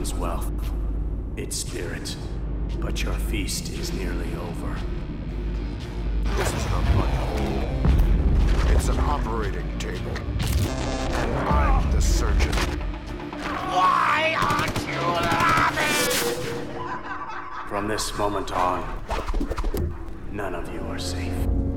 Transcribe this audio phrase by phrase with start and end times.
[0.00, 0.72] Gotham's wealth,
[1.36, 2.16] its spirit,
[2.80, 4.74] but your feast is nearly over.
[6.38, 8.74] This a blood hole.
[8.74, 10.12] It's an operating table.
[11.10, 12.54] And I'm the surgeon.
[13.74, 16.46] Why aren't you laughing?
[17.68, 18.82] From this moment on,
[20.32, 21.69] none of you are safe.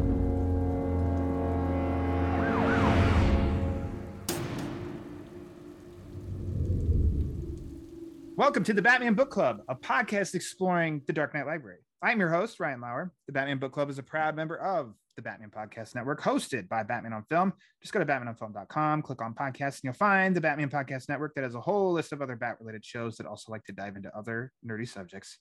[8.35, 11.79] Welcome to the Batman Book Club, a podcast exploring the Dark Knight Library.
[12.01, 13.13] I'm your host, Ryan Lauer.
[13.27, 16.83] The Batman Book Club is a proud member of the Batman Podcast Network, hosted by
[16.83, 17.53] Batman on Film.
[17.81, 21.43] Just go to batmanonfilm.com, click on podcasts, and you'll find the Batman Podcast Network that
[21.43, 24.15] has a whole list of other bat related shows that also like to dive into
[24.15, 25.37] other nerdy subjects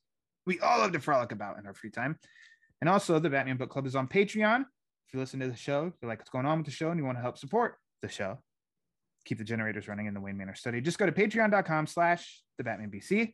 [0.46, 2.18] we all love to frolic about in our free time.
[2.80, 4.60] And also, the Batman Book Club is on Patreon.
[4.60, 6.98] If you listen to the show, you like what's going on with the show, and
[6.98, 8.38] you want to help support the show,
[9.24, 12.64] keep the generators running in the Wayne Manor study, just go to patreon.com slash the
[12.64, 13.32] Batman BC.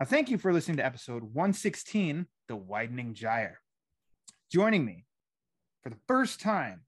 [0.00, 3.60] Now, thank you for listening to episode 116, The Widening Gyre.
[4.50, 5.06] Joining me
[5.82, 6.82] for the first time,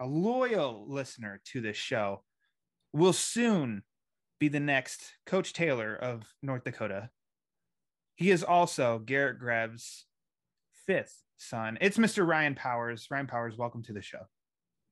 [0.00, 2.22] a loyal listener to this show,
[2.92, 3.82] will soon
[4.38, 7.10] be the next Coach Taylor of North Dakota.
[8.16, 10.06] He is also Garrett Greb's
[10.86, 11.78] fifth son.
[11.80, 12.26] It's Mr.
[12.26, 13.06] Ryan Powers.
[13.10, 14.20] Ryan Powers, welcome to the show.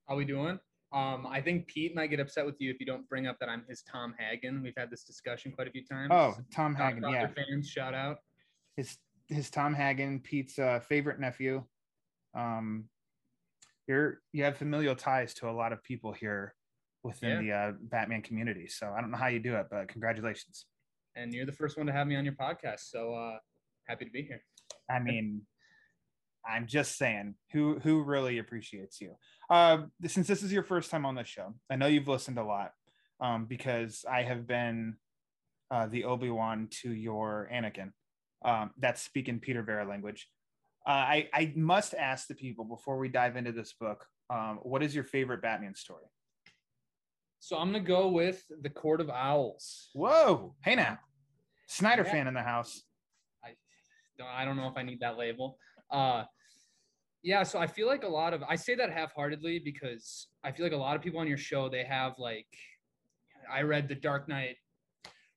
[0.07, 0.59] How are we doing?
[0.95, 3.49] Um, I think Pete might get upset with you if you don't bring up that
[3.49, 4.63] I'm his Tom Hagen.
[4.63, 6.11] We've had this discussion quite a few times.
[6.13, 7.15] Oh, Tom Hagen, Dr.
[7.15, 7.27] yeah.
[7.27, 8.19] Fans, shout out.
[8.77, 8.97] His
[9.29, 11.65] his Tom Hagen, Pete's uh, favorite nephew.
[12.37, 12.85] Um,
[13.89, 16.55] you're you have familial ties to a lot of people here
[17.03, 18.69] within the uh, Batman community.
[18.69, 20.67] So I don't know how you do it, but congratulations.
[21.17, 23.39] And you're the first one to have me on your podcast, so uh,
[23.89, 24.43] happy to be here.
[24.89, 25.43] I mean,
[26.49, 29.17] I'm just saying, who who really appreciates you?
[29.49, 32.45] Uh, since this is your first time on the show, I know you've listened a
[32.45, 32.73] lot
[33.21, 34.97] um, because I have been
[35.71, 37.93] uh, the Obi Wan to your Anakin.
[38.45, 40.29] Um, that's speaking Peter Vera language.
[40.87, 44.07] Uh, I I must ask the people before we dive into this book.
[44.31, 46.05] Um, what is your favorite Batman story?
[47.41, 49.91] So I'm gonna go with the Court of Owls.
[49.95, 50.55] Whoa!
[50.63, 50.99] Hey now,
[51.67, 52.13] Snyder Yeah.
[52.13, 52.83] fan in the house.
[53.45, 53.55] I
[54.19, 55.59] don't, I don't know if I need that label.
[55.95, 56.25] Uh,
[57.23, 60.67] yeah, so I feel like a lot of I say that half-heartedly because I feel
[60.67, 62.49] like a lot of people on your show they have like
[63.51, 64.57] I read The Dark Knight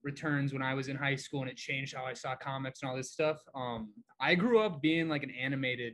[0.04, 2.90] Returns when I was in high school and it changed how I saw comics and
[2.90, 3.38] all this stuff.
[3.54, 5.94] Um, I grew up being like an animated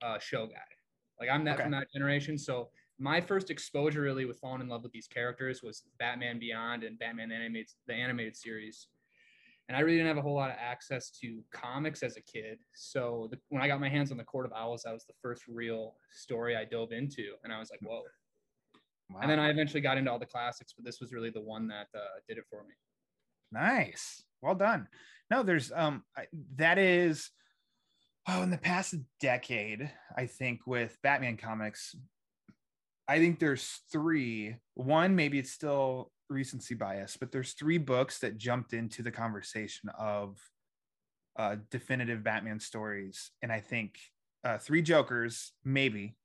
[0.00, 0.70] uh, show guy.
[1.18, 1.64] Like I'm that Okay.
[1.64, 2.38] from that generation.
[2.38, 6.84] So my first exposure really with falling in love with these characters was Batman Beyond
[6.84, 8.86] and Batman animated the animated series
[9.68, 12.58] and I really didn't have a whole lot of access to comics as a kid.
[12.74, 15.14] So the, when I got my hands on the Court of Owls, that was the
[15.22, 18.02] first real story I dove into, and I was like, "Whoa!"
[19.10, 19.20] Wow.
[19.22, 21.68] And then I eventually got into all the classics, but this was really the one
[21.68, 22.74] that uh, did it for me.
[23.50, 24.22] Nice.
[24.40, 24.88] Well done.
[25.30, 27.30] No, there's um I, that is
[28.28, 31.94] oh in the past decade, I think with Batman comics,
[33.08, 34.56] I think there's three.
[34.74, 39.90] One, maybe it's still recency bias, but there's three books that jumped into the conversation
[39.98, 40.38] of
[41.38, 43.30] uh definitive Batman stories.
[43.42, 43.98] And I think
[44.44, 46.16] uh three Jokers, maybe.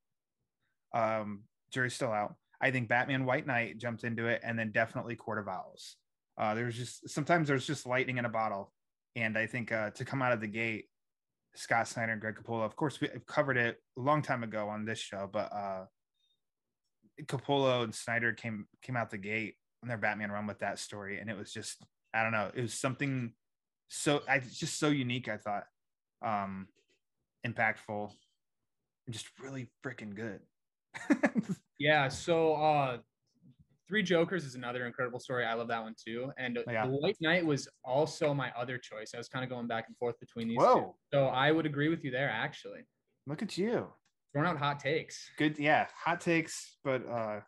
[0.93, 2.35] Um, jury's still out.
[2.59, 5.95] I think Batman White Knight jumped into it, and then definitely Court of Owls.
[6.37, 8.73] Uh, there's just sometimes there's just lightning in a bottle,
[9.15, 10.85] and I think uh, to come out of the gate,
[11.55, 12.65] Scott Snyder and Greg Capullo.
[12.65, 15.85] Of course, we covered it a long time ago on this show, but uh,
[17.23, 21.19] Capullo and Snyder came came out the gate on their Batman run with that story,
[21.19, 21.83] and it was just
[22.13, 23.33] I don't know, it was something
[23.89, 25.27] so I just so unique.
[25.29, 25.65] I thought,
[26.25, 26.67] um,
[27.45, 28.11] impactful,
[29.05, 30.39] and just really freaking good.
[31.79, 32.07] Yeah.
[32.07, 32.97] So uh,
[33.87, 35.45] Three Jokers is another incredible story.
[35.45, 36.31] I love that one too.
[36.39, 36.87] And Yeah.
[36.87, 39.11] the White Knight was also my other choice.
[39.13, 40.63] I was kind of going back and forth between these two.
[40.63, 42.81] Whoa, So I would agree with you there, actually.
[43.27, 43.87] look at you.
[44.33, 45.29] Throwing out hot takes.
[45.37, 47.41] good yeah hot takes but uh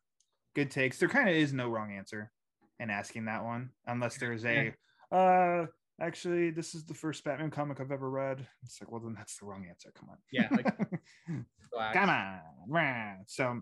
[0.60, 0.98] good takes.
[0.98, 2.32] There kind of is no wrong answer
[2.80, 4.74] in asking that one unless there's a
[5.12, 5.66] uh
[6.02, 8.46] actually this is the first batman comic i've ever read.
[8.64, 9.92] It's like well then that's the wrong answer.
[9.98, 10.18] Come on.
[10.32, 13.18] Yeah, like- come on.
[13.28, 13.62] So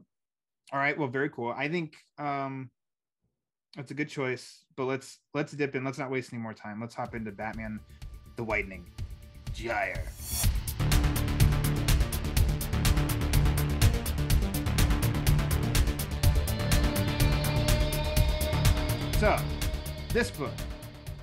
[0.74, 1.54] all right well very cool.
[1.56, 2.70] I think um
[3.76, 5.84] that's a good choice but let's let's dip in.
[5.84, 6.82] Let's not waste any more time.
[6.82, 7.80] Let's hop into batman
[8.36, 8.86] the widening.
[9.54, 10.04] Gyre
[19.19, 19.36] So,
[20.10, 20.54] this book,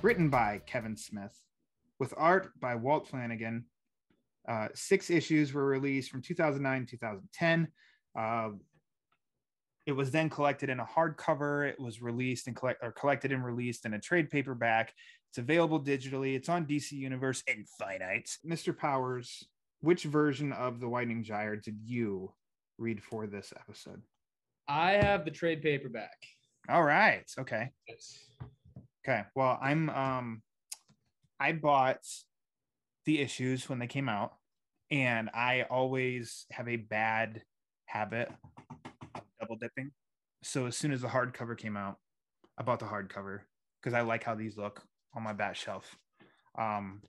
[0.01, 1.33] written by Kevin Smith,
[1.97, 3.67] with art by Walt Flanagan,
[4.49, 7.69] uh, six issues were released from 2009 2010.
[8.13, 8.49] Uh,
[9.85, 11.69] It was then collected in a hardcover.
[11.69, 14.93] It was released and collect or collected and released in a trade paperback.
[15.29, 16.35] It's available digitally.
[16.35, 18.29] It's on DC Universe Infinite.
[18.45, 18.77] Mr.
[18.77, 19.47] Powers,
[19.79, 22.33] which version of the Widening Gyre did you
[22.77, 24.01] read for this episode?
[24.67, 26.34] I have the trade paperback.
[26.67, 27.29] All right.
[27.37, 27.69] Okay.
[27.87, 28.25] It's,
[29.07, 29.23] Okay.
[29.35, 30.41] Well, I'm um
[31.39, 31.99] I bought
[33.05, 34.33] the issues when they came out
[34.89, 37.43] and I always have a bad
[37.85, 38.31] habit
[39.13, 39.91] of double dipping.
[40.41, 41.97] So as soon as the hardcover came out,
[42.57, 43.41] I bought the hardcover
[43.79, 44.81] because I like how these look
[45.15, 45.95] on my bat shelf.
[46.57, 47.03] Um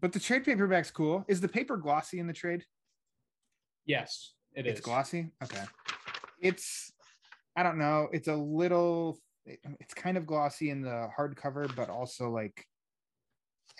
[0.00, 1.26] but the trade paperback's cool.
[1.28, 2.64] Is the paper glossy in the trade?
[3.84, 4.72] yes, it is.
[4.72, 5.30] it's glossy.
[5.42, 5.62] Okay.
[6.40, 6.92] It's
[7.56, 8.08] I don't know.
[8.12, 9.18] It's a little.
[9.46, 12.64] It's kind of glossy in the hardcover, but also like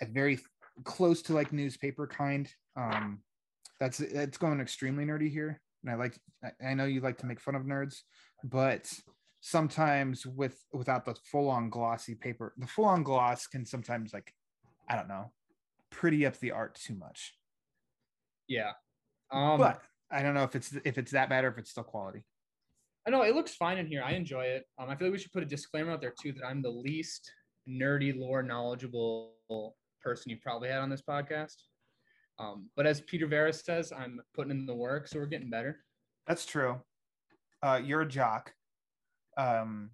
[0.01, 0.39] a very
[0.83, 2.49] close to like newspaper kind.
[2.75, 3.21] Um,
[3.79, 6.17] that's it's going extremely nerdy here, and I like.
[6.43, 7.97] I- I know you like to make fun of nerds,
[8.43, 8.91] but
[9.41, 14.33] sometimes with without the full on glossy paper, the full on gloss can sometimes like
[14.89, 15.31] I don't know,
[15.91, 17.35] pretty up the art too much.
[18.47, 18.71] Yeah.
[19.31, 21.83] Um, but I don't know if it's if it's that bad or if it's still
[21.83, 22.23] quality.
[23.07, 24.03] I know it looks fine in here.
[24.03, 24.65] I enjoy it.
[24.77, 26.69] Um, I feel like we should put a disclaimer out there too that I'm the
[26.69, 27.31] least
[27.67, 29.31] nerdy lore knowledgeable
[30.03, 31.55] person you've probably had on this podcast.
[32.37, 35.79] Um, but as Peter Veras says, I'm putting in the work, so we're getting better.
[36.27, 36.81] That's true.
[37.63, 38.51] Uh, you're a jock.
[39.37, 39.91] Um,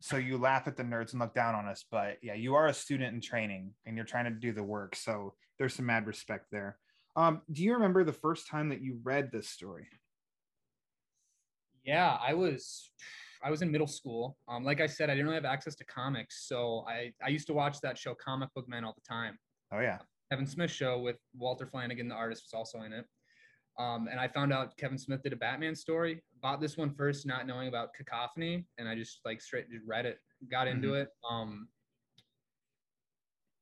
[0.00, 2.66] so you laugh at the nerds and look down on us, but yeah, you are
[2.66, 4.96] a student in training and you're trying to do the work.
[4.96, 6.76] So there's some mad respect there.
[7.14, 9.86] Um, do you remember the first time that you read this story?
[11.88, 12.90] Yeah, I was
[13.42, 14.36] I was in middle school.
[14.46, 17.46] Um, like I said, I didn't really have access to comics, so I I used
[17.46, 19.38] to watch that show Comic Book Men all the time.
[19.72, 19.96] Oh yeah.
[20.30, 23.06] Kevin Smith show with Walter Flanagan, the artist, was also in it.
[23.78, 26.22] Um, and I found out Kevin Smith did a Batman story.
[26.42, 30.04] Bought this one first, not knowing about Cacophony, and I just like straight just read
[30.04, 30.18] it,
[30.50, 31.08] got into it.
[31.28, 31.68] Um,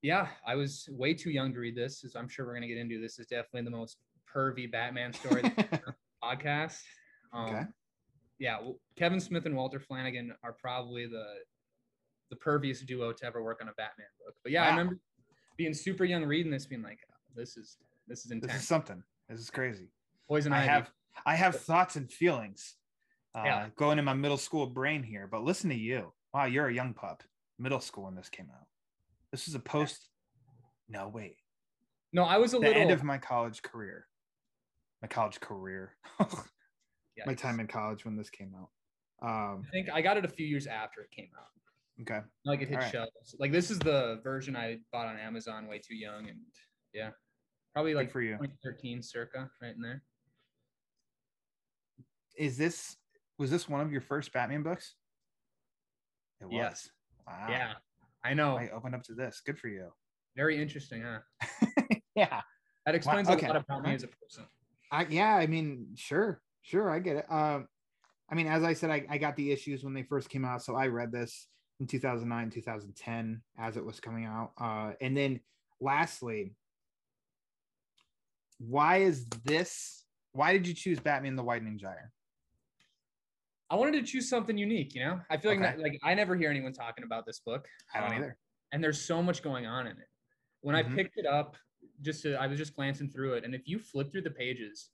[0.02, 2.78] yeah, I was way too young to read this, as I'm sure we're gonna get
[2.78, 3.00] into.
[3.00, 3.98] This is definitely the most
[4.34, 5.94] pervy Batman story that's on the
[6.24, 6.80] podcast.
[7.32, 7.64] Um, Okay.
[8.38, 8.58] Yeah,
[8.96, 11.24] Kevin Smith and Walter Flanagan are probably the
[12.30, 14.34] the perviest duo to ever work on a Batman book.
[14.42, 14.98] But yeah, I remember
[15.56, 16.98] being super young reading this, being like,
[17.34, 17.76] this is
[18.08, 18.52] this is intense.
[18.52, 19.02] this is something.
[19.28, 19.90] This is crazy.
[20.28, 20.68] Poison I Ivy.
[20.68, 20.90] have
[21.24, 22.74] I have thoughts and feelings
[23.34, 23.68] uh, Yeah.
[23.76, 26.12] going in my middle school brain here, but listen to you.
[26.34, 27.22] Wow, you're a young pup.
[27.58, 28.66] Middle school when this came out.
[29.30, 30.10] This is a post.
[30.88, 31.36] No, wait.
[32.12, 34.06] no, I was a the little end of my college career.
[35.00, 35.96] My college career.
[37.24, 38.68] my time in college when this came out.
[39.22, 42.02] Um, I think I got it a few years after it came out.
[42.02, 42.26] okay.
[42.44, 42.92] Like it hit Alright.
[42.92, 43.34] shelves.
[43.38, 46.38] Like this is the version I bought on Amazon way too young, and
[46.92, 47.10] yeah,
[47.72, 48.32] probably Good like for you.
[48.32, 50.02] 2013 circa right in there.
[52.36, 52.96] Is this
[53.38, 54.94] was this one of your first Batman books?
[56.40, 56.52] It was.
[56.52, 56.90] Yes.
[57.26, 57.46] Wow.
[57.48, 57.72] Yeah,
[58.24, 58.56] I know.
[58.56, 59.40] I opened up to this.
[59.44, 59.88] Good for you.
[60.36, 61.46] Very interesting, huh?
[62.14, 62.42] yeah.
[62.84, 63.46] That explains okay.
[63.46, 64.44] a lot about me as a person.
[64.92, 67.26] I yeah, I mean, sure, sure, I get it.
[67.30, 67.68] Um,
[68.28, 70.62] I mean, as I said, I, I got the issues when they first came out,
[70.62, 71.46] so I read this
[71.78, 74.50] in 2009, 2010 as it was coming out.
[74.60, 75.40] Uh, and then
[75.80, 76.54] lastly,
[78.58, 80.04] why is this?
[80.32, 82.12] Why did you choose Batman: The Widening Gyre?
[83.70, 84.94] I wanted to choose something unique.
[84.94, 85.70] You know, I feel like Okay.
[85.70, 87.68] not- like I never hear anyone talking about this book.
[87.94, 88.36] I don't Um, either.
[88.72, 90.08] and there's so much going on in it.
[90.62, 90.78] When Mhm.
[90.78, 91.56] I picked it up,
[92.00, 94.90] just to, I was just glancing through it, and if you flip through the pages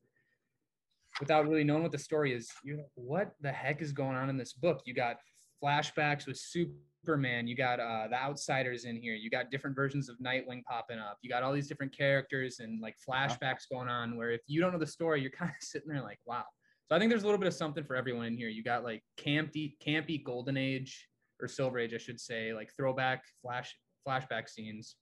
[1.23, 4.29] without really knowing what the story is, you're like, what the heck is going on
[4.29, 4.81] in this book?
[4.87, 5.19] You got
[5.63, 10.17] flashbacks with Superman, you got uh, the Outsiders in here, you got different versions of
[10.19, 14.17] Nightwing popping up, you got all these different characters and like flashbacks going on.
[14.17, 16.43] Where if you don't know the story, you're kind of sitting there like, wow.
[16.89, 18.49] So I think there's a little bit of something for everyone in here.
[18.49, 21.09] You got like campy, campy golden age
[21.41, 23.73] or silver age, I should say, like throwback flash
[24.05, 24.97] flashback scenes.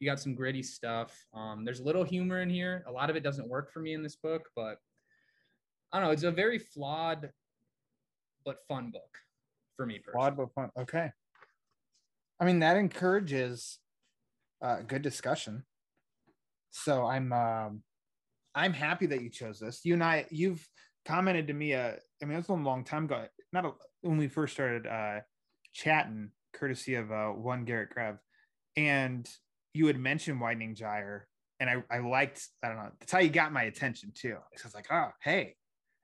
[0.00, 1.16] You got some gritty stuff.
[1.32, 2.84] Um, there's a little humor in here.
[2.86, 4.76] A lot of it doesn't work for me in this book, but
[5.92, 6.12] I don't know.
[6.12, 7.30] It's a very flawed
[8.44, 9.18] but fun book
[9.76, 10.22] for me personally.
[10.22, 10.70] Flawed but fun.
[10.78, 11.10] Okay.
[12.40, 13.78] I mean, that encourages
[14.62, 15.64] uh, good discussion.
[16.70, 17.82] So I'm um,
[18.54, 19.80] I'm happy that you chose this.
[19.84, 20.66] You and I, you've
[21.04, 21.74] commented to me.
[21.74, 23.26] Uh, I mean, it was a long time ago.
[23.52, 25.20] Not a, when we first started uh,
[25.72, 28.18] chatting, courtesy of uh, one Garrett Grev,
[28.76, 29.28] and
[29.74, 31.28] you had mentioned Widening Gyre,
[31.60, 32.48] and I I liked.
[32.62, 32.90] I don't know.
[32.98, 34.36] That's how you got my attention too.
[34.56, 35.56] So I was like, oh, hey,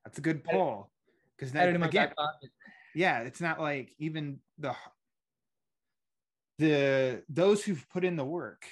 [0.08, 0.90] that's a good pull.
[1.36, 2.12] Because Had it in my again,
[2.94, 4.74] yeah it's not like even the
[6.58, 8.64] the those who've put in the work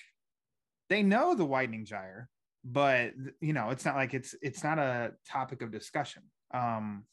[0.89, 2.29] they know the widening gyre
[2.65, 6.23] but you know it's not like it's it's not a topic of discussion
[6.55, 7.05] um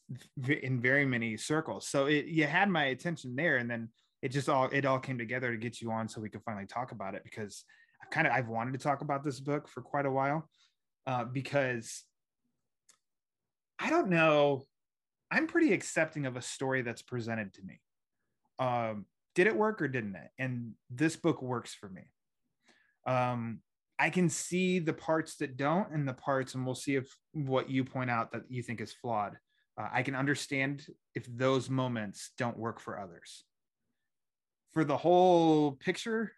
[0.48, 3.88] in very many circles so it you had my attention there and then
[4.22, 6.66] it just all it all came together to get you on so we could finally
[6.66, 7.64] talk about it because
[8.02, 10.48] i've kind of i've wanted to talk about this book for quite a while
[11.06, 12.02] uh, because
[13.78, 14.64] i don't know.
[15.30, 17.80] I'm pretty accepting of a story that's presented to me.
[18.58, 20.30] Um did it work or didn't it?
[20.38, 22.02] And this book works for me.
[23.06, 23.60] Um
[23.98, 27.70] i can see the parts that don't and the parts and we'll see if what
[27.70, 29.36] you point out that you think is flawed.
[29.76, 33.44] Uh, i can understand if those moments don't work for others.
[34.72, 36.32] For the whole picture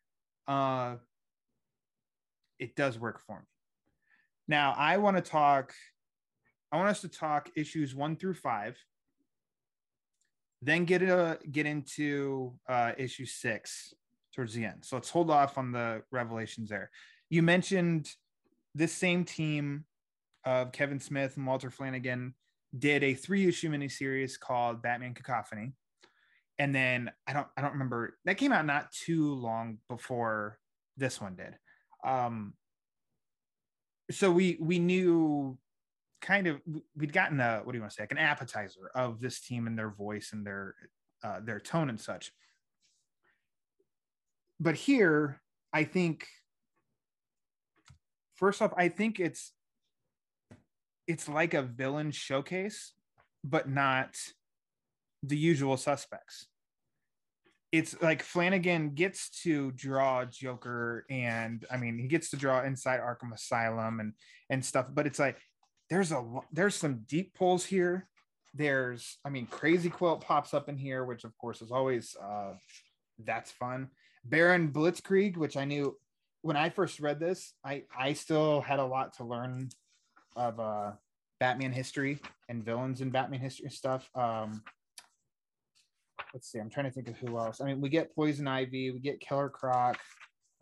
[0.49, 0.97] uh
[2.59, 3.47] it does work for me.
[4.49, 5.75] Now i want to talk
[6.73, 8.77] i want us to talk issues one through five
[10.63, 13.95] then get a get into uh, issue six
[14.35, 14.85] towards the end.
[14.85, 16.91] So let's hold off on the revelations there.
[17.31, 18.11] You mentioned
[18.75, 19.85] this same team
[20.45, 22.35] of Kevin Smith and Walter Flanagan
[22.79, 25.73] did a three issue miniseries called Batman Cacophony.
[26.59, 30.59] And then I don't I don't remember that came out not too long before
[30.97, 31.57] this one did.
[32.05, 32.55] Um
[34.11, 35.59] so we we knew
[36.26, 36.61] kind of
[36.97, 39.66] we'd gotten a what do you want to say like an appetizer of this team
[39.66, 40.75] and their voice and their
[41.23, 42.33] uh, their tone and such.
[44.59, 45.40] But here
[45.73, 46.26] i think
[48.37, 49.52] first off i think it's
[51.06, 52.92] it's like a villain showcase
[53.45, 54.16] but not
[55.23, 56.47] the usual suspects.
[57.73, 63.00] It's like flanagan gets to draw joker and i mean he gets to draw inside
[63.00, 64.12] arkham asylum and
[64.49, 65.38] and stuff but it's like
[65.88, 68.09] there's a there's some deep pulls here.
[68.55, 72.55] There's i mean crazy quilt pops up in here which of course is always uh
[73.25, 73.88] that's fun.
[74.25, 75.97] Baron blitzkrieg which i knew
[76.43, 79.69] when i first read this i i still had a lot to learn
[80.37, 80.93] of uh
[81.38, 84.09] batman history and villains in batman history stuff.
[84.14, 84.62] Um
[86.33, 87.61] let's see i'm trying to think of who else.
[87.61, 89.99] I mean we get poison ivy we get killer croc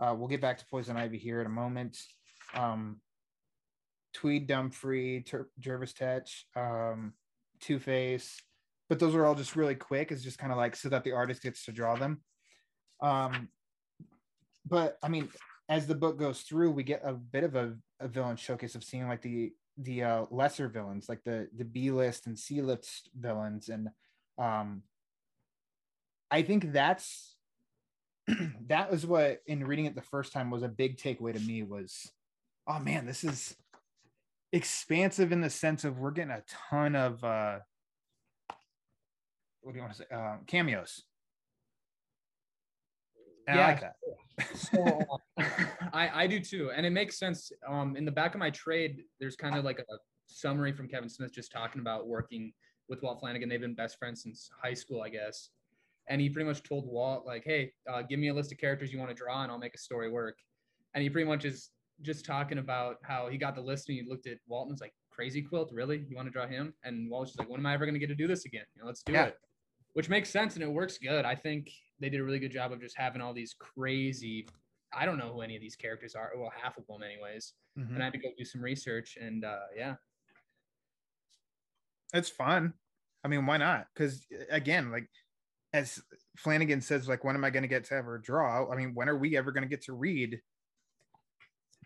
[0.01, 1.97] uh, we'll get back to poison ivy here in a moment.
[2.55, 3.01] Um
[4.15, 7.13] Tweed Dunphy, Ter- Jervis Tetch, um,
[7.61, 8.41] Two Face,
[8.89, 10.13] but those are all just really quick.
[10.13, 12.21] It's just kind of like so that the artist gets to draw them.
[13.01, 13.49] Um,
[14.67, 15.29] but I mean,
[15.69, 18.85] as the book goes through, we get a bit of a, a villain showcase of
[18.85, 23.11] seeing like the the uh, lesser villains, like the the B list and C list
[23.19, 23.89] villains, and
[24.39, 24.83] um,
[26.31, 27.37] I think that's
[28.69, 31.63] that was what in reading it the first time was a big takeaway to me
[31.63, 32.11] was,
[32.67, 33.57] oh man, this is
[34.55, 37.59] expansive in the sense of we're getting a ton of uh
[39.63, 40.15] what do you want to say?
[40.15, 41.03] Um, cameos.
[43.49, 43.65] And Yeah.
[43.65, 43.95] i like that.
[44.55, 45.07] So
[45.39, 45.45] uh,
[45.93, 49.03] I, I do too and it makes sense um in the back of my trade
[49.19, 49.85] there's kind of like a
[50.27, 52.53] summary from kevin smith just talking about working
[52.89, 53.49] with walt flanagan.
[53.49, 55.51] They've been best friends since high school i guess.
[56.09, 58.93] And he pretty much told walt like hey uh, give me a list of characters
[58.93, 60.39] you want to draw and i'll make a story work.
[60.95, 61.71] And he pretty much is
[62.03, 65.41] just talking about how he got the list and he looked at Walton's like crazy
[65.43, 67.87] quilt really you want to draw him and Walton's just like when am i ever
[67.87, 69.27] going to get to do this again you know let's do Yeah.
[69.27, 69.39] it
[69.93, 71.71] which makes sense and it works good i think
[72.01, 74.47] they did a really good job of just having all these crazy
[74.97, 76.31] I don't know who any of these characters are.
[76.37, 77.55] Well, half of them, anyways.
[77.77, 77.95] Mhm.
[77.95, 79.97] And I had to go do some research, and uh, yeah,
[82.13, 82.73] it's fun
[83.25, 85.09] i mean why not because again like
[85.73, 86.01] as
[86.37, 89.09] flanagan says like when am i going to get to ever draw i mean when
[89.09, 90.41] are we ever going to get to read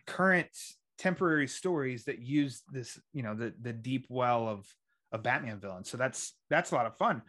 [0.09, 0.49] current
[0.97, 4.67] temporary stories that use this you know the the deep well of
[5.13, 7.23] a batman villain so that's that's a lot of fun.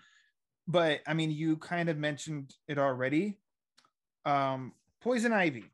[0.68, 3.38] But i mean you kind of mentioned it already.
[4.26, 5.66] Um poison ivy.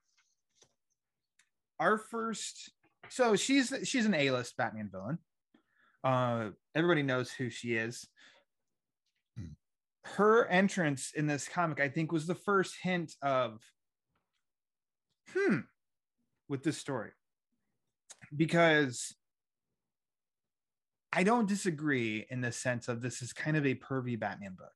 [1.80, 2.72] Our first
[3.10, 5.20] so she's she's an a-list batman villain.
[6.04, 8.08] Uh everybody knows who she is.
[10.04, 13.62] Her entrance in this comic i think was the first hint of
[15.34, 15.60] hmm
[16.48, 17.12] with this story.
[18.36, 19.16] Because
[21.14, 24.74] i don't disagree in the sense of this is kind of a pervy batman book.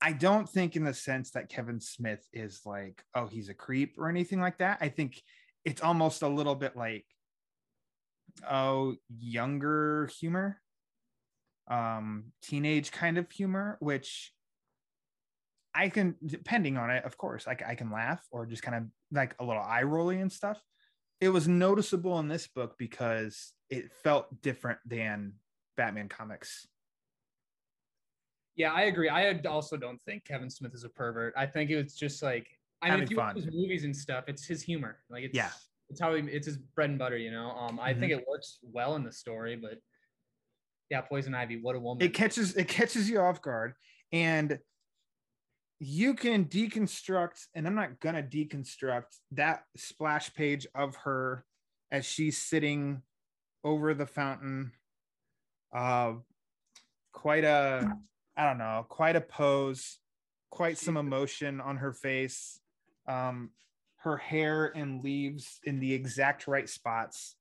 [0.00, 3.96] I don't think in the sense that kevin smith is like oh he's a creep
[3.98, 4.78] or anything like that.
[4.80, 5.20] I think
[5.64, 7.04] it's almost a little bit like
[8.50, 10.60] oh younger humor
[11.68, 14.32] um teenage kind of humor which
[15.74, 18.84] i can depending on it of course like I can laugh or just kind of
[19.12, 20.60] like a little eye rolling and stuff
[21.20, 25.34] it was noticeable in this book because it felt different than
[25.76, 26.66] batman comics
[28.56, 29.08] yeah, I agree.
[29.08, 31.32] I also don't think Kevin Smith is a pervert.
[31.34, 32.46] I think it's just like
[32.82, 34.98] I mean, Having if you watch his movies and stuff, it's his humor.
[35.08, 35.50] Like it's Yeah.
[35.88, 37.16] it's how he it's his bread and butter.
[37.16, 38.00] You know, um, I Mm-hmm.
[38.00, 39.78] think it works well in the story, but
[40.90, 41.62] Yeah, Poison Ivy.
[41.62, 42.04] What a woman.
[42.04, 43.74] it catches it catches you off guard
[44.12, 44.58] and
[45.80, 51.44] you can deconstruct and i'm not gonna deconstruct that splash page of her
[51.90, 53.02] as she's sitting
[53.64, 54.72] over the fountain.
[55.74, 56.14] Uh
[57.12, 57.90] quite a
[58.36, 59.98] i don't know quite a pose
[60.50, 62.60] quite some emotion on her face.
[63.08, 63.50] Um
[63.98, 67.36] her hair and leaves in the exact right spots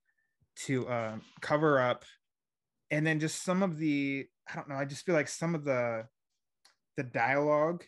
[0.65, 2.03] to uh, cover up.
[2.91, 5.63] And then just some of the i don't know i just feel like some of
[5.63, 6.05] the
[6.97, 7.83] the dialogue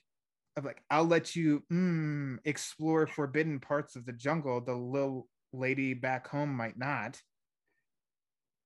[0.57, 5.93] of like i'll let you mm, explore forbidden parts of the jungle the little lady
[5.93, 7.21] back home might not.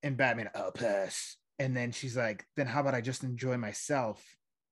[0.04, 4.24] And batman i'll pass and then she's like then how about i just enjoy myself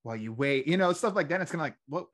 [0.03, 0.67] while you wait?
[0.67, 1.39] You know stuff like that.
[1.39, 2.07] It's kind of like what?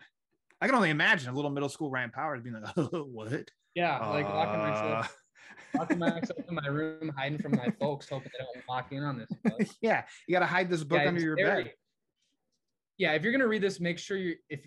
[0.62, 3.50] I can only imagine a little middle school ryan powers being like oh, what?
[3.74, 5.18] Yeah, like locking Uh, myself,
[5.76, 9.18] locking myself in my room, hiding from my folks, hoping they don't lock in on
[9.18, 9.30] this.
[9.44, 9.68] book.
[9.82, 11.74] yeah you got to hide this book Yeah, under your very- bed.
[13.00, 14.60] Yeah, if you're gonna read this, make sure you if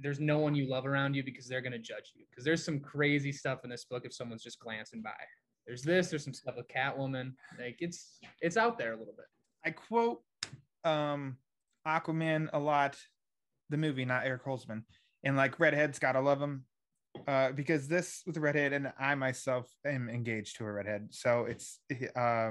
[0.00, 2.24] there's no one you love around you because they're gonna judge you.
[2.30, 5.10] Because there's some crazy stuff in this book if someone's just glancing by.
[5.66, 7.32] There's this, there's some stuff with Catwoman.
[7.58, 9.26] Like it's it's out there a little bit.
[9.64, 10.22] I quote
[10.84, 11.36] um
[11.86, 12.96] Aquaman a lot,
[13.70, 14.82] the movie, not Eric Holzman.
[15.22, 16.64] And like redheads, gotta love him.
[17.28, 21.46] Uh, because this with a redhead, and I myself am engaged to a redhead, so
[21.48, 21.78] it's
[22.16, 22.50] uh,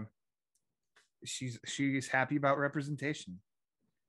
[1.26, 3.40] she's she's happy about representation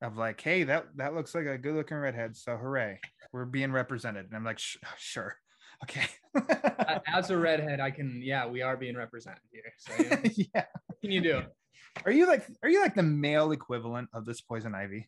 [0.01, 2.99] of like, hey, that that looks like a good looking redhead, so hooray,
[3.31, 4.25] we're being represented.
[4.25, 4.59] And I'm like,
[4.97, 5.35] sure,
[5.83, 6.05] okay,
[7.07, 9.73] As a redhead, I can yeah, we are being represented here.
[9.77, 10.65] So you know, what yeah.
[11.01, 11.41] can you do?
[12.05, 15.07] Are you like are you like the male equivalent of this poison ivy?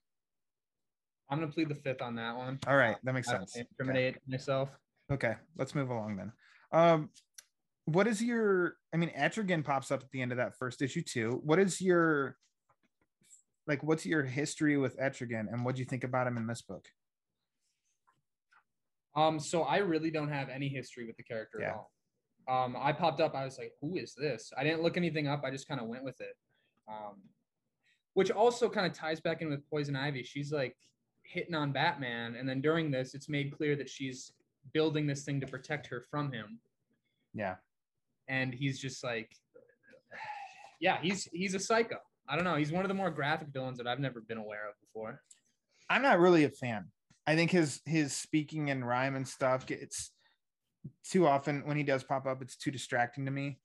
[1.30, 2.60] I'm gonna plead the fifth on that one.
[2.68, 3.56] All right, that makes I sense.
[3.56, 3.66] Okay.
[3.70, 4.70] incriminate myself.
[5.12, 6.32] Okay, let's move along then.
[6.72, 7.10] Um,
[7.86, 8.76] what is your?
[8.94, 11.42] I mean, Etrigan pops up at the end of that first issue too.
[11.44, 12.36] What is your,
[13.68, 16.62] like, what's your history with Etrigan, and what do you think about him in this
[16.62, 16.88] book?
[19.16, 21.70] Um, so I really don't have any history with the character Yeah.
[21.70, 21.92] at all.
[22.48, 24.54] Um, I popped up, I was like, who is this?
[24.58, 26.38] I didn't look anything up, I just kind of went with it.
[26.88, 27.22] Um,
[28.14, 30.24] which also kind of ties back in with Poison Ivy.
[30.24, 30.76] She's like
[31.24, 34.32] hitting on Batman, and then during this, it's made clear that she's
[34.74, 36.60] building this thing to protect her from him.
[37.34, 37.58] Yeah,
[38.30, 39.36] And he's just like,
[40.80, 41.98] yeah, he's he's a psycho.
[42.30, 42.56] I don't know.
[42.56, 45.22] He's one of the more graphic villains that I've never been aware of before.
[45.90, 46.86] I'm not really a fan.
[47.26, 50.12] I think his his speaking and rhyme and stuff gets
[51.04, 52.42] too often when he does pop up.
[52.42, 53.60] It's too distracting to me,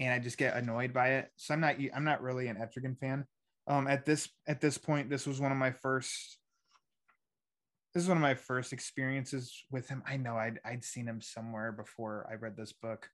[0.00, 1.30] and I just get annoyed by it.
[1.36, 3.26] So I'm not I'm not really an Etrigan fan.
[3.66, 6.38] Um, at this at this point, this was one of my first.
[7.94, 10.02] This is one of my first experiences with him.
[10.06, 13.08] I know I'd I'd seen him somewhere before I read this book,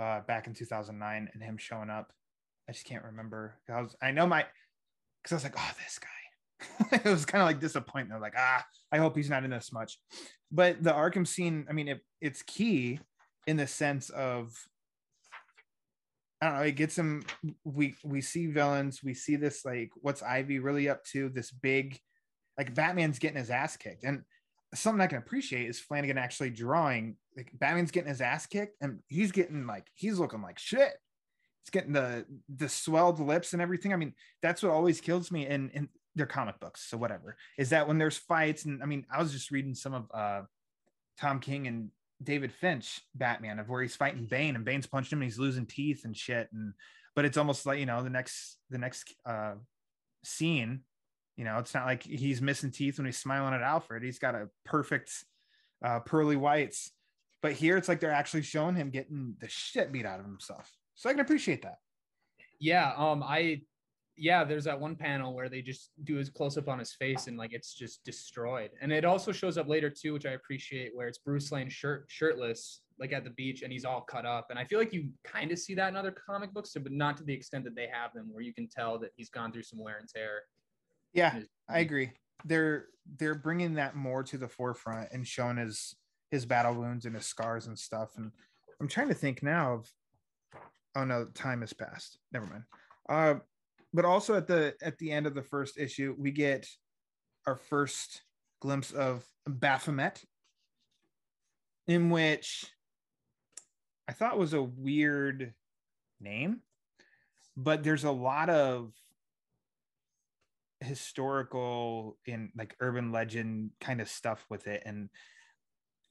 [0.00, 2.12] uh, back in 2009, and him showing up.
[2.68, 3.54] I just can't remember.
[3.68, 4.44] I was I know my
[5.22, 6.08] because I was like, oh, this guy.
[7.04, 8.20] it was kind of like disappointment.
[8.20, 9.98] Like, ah, I hope he's not in this much.
[10.50, 13.00] But the Arkham scene, I mean, it, it's key
[13.46, 14.54] in the sense of
[16.40, 17.24] I don't know, it gets him
[17.64, 21.98] we we see villains, we see this like what's Ivy really up to, this big
[22.56, 24.04] like Batman's getting his ass kicked.
[24.04, 24.22] And
[24.74, 29.00] something I can appreciate is Flanagan actually drawing like Batman's getting his ass kicked and
[29.08, 30.92] he's getting like he's looking like shit.
[31.68, 33.92] He's getting the the swelled lips and everything.
[33.92, 36.88] I mean, that's what always kills me in in their comic books.
[36.88, 39.92] So whatever is that when there's fights and I mean, I was just reading some
[39.92, 40.42] of uh
[41.20, 41.90] Tom King and
[42.22, 45.66] David Finch Batman of where he's fighting Bane and Bane's punching him and he's losing
[45.66, 46.72] teeth and shit and
[47.14, 49.54] but it's almost like you know the next the next uh
[50.24, 50.80] scene
[51.36, 54.34] you know it's not like he's missing teeth when he's smiling at Alfred he's got
[54.34, 55.12] a perfect
[55.84, 56.92] uh pearly whites
[57.42, 60.72] but here it's like they're actually showing him getting the shit beat out of himself
[60.98, 61.78] so I can appreciate that
[62.58, 63.62] Yeah, um, I
[64.18, 67.28] yeah, there's that one panel where they just do his close up on his face
[67.28, 68.70] and like it's just destroyed.
[68.80, 72.06] And it also shows up later too, which I appreciate, where it's Bruce Wayne shirt
[72.08, 74.48] shirtless, like at the beach, and he's all cut up.
[74.50, 77.16] And I feel like you kind of see that in other comic books, but not
[77.18, 79.62] to the extent that they have them, where you can tell that he's gone through
[79.62, 80.42] some wear and tear.
[81.12, 82.10] yeah I agree.
[82.44, 82.86] They're
[83.18, 85.94] they're bringing that more to the forefront and showing his
[86.32, 88.10] his battle wounds and his scars and stuff.
[88.16, 88.32] And
[88.80, 89.92] I'm trying to think now of.
[90.98, 92.18] Oh no, time has passed.
[92.32, 92.64] Never mind.
[93.08, 93.34] Uh,
[93.94, 96.66] but also at the at the end of the first issue, we get
[97.46, 98.22] our first
[98.60, 100.20] glimpse of Baphomet,
[101.86, 102.66] in which
[104.08, 105.54] I thought was a weird
[106.20, 106.62] name,
[107.56, 108.92] but there's a lot of
[110.80, 115.10] historical in like urban legend kind of stuff with it and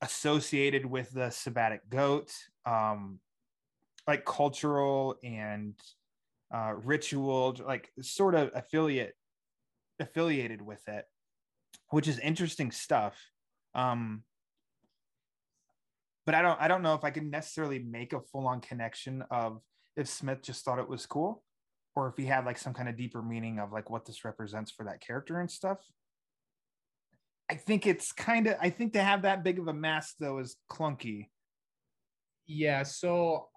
[0.01, 2.31] associated with the sabbatic goat
[2.65, 3.19] um
[4.07, 5.73] like cultural and
[6.53, 9.13] uh, ritual, like sort of affiliate
[9.99, 11.05] affiliated with it,
[11.89, 13.17] which is interesting stuff.
[13.75, 14.23] Um,
[16.25, 19.23] but I don't I don't know if I can necessarily make a full on connection
[19.29, 19.61] of
[19.95, 21.43] if Smith just thought it was cool
[21.95, 24.71] or if he had like some kind of deeper meaning of like what this represents
[24.71, 25.79] for that character and stuff.
[27.49, 30.39] I think it's kind of I think to have that big of a mask though
[30.39, 31.29] is clunky.
[32.45, 33.47] Yeah, so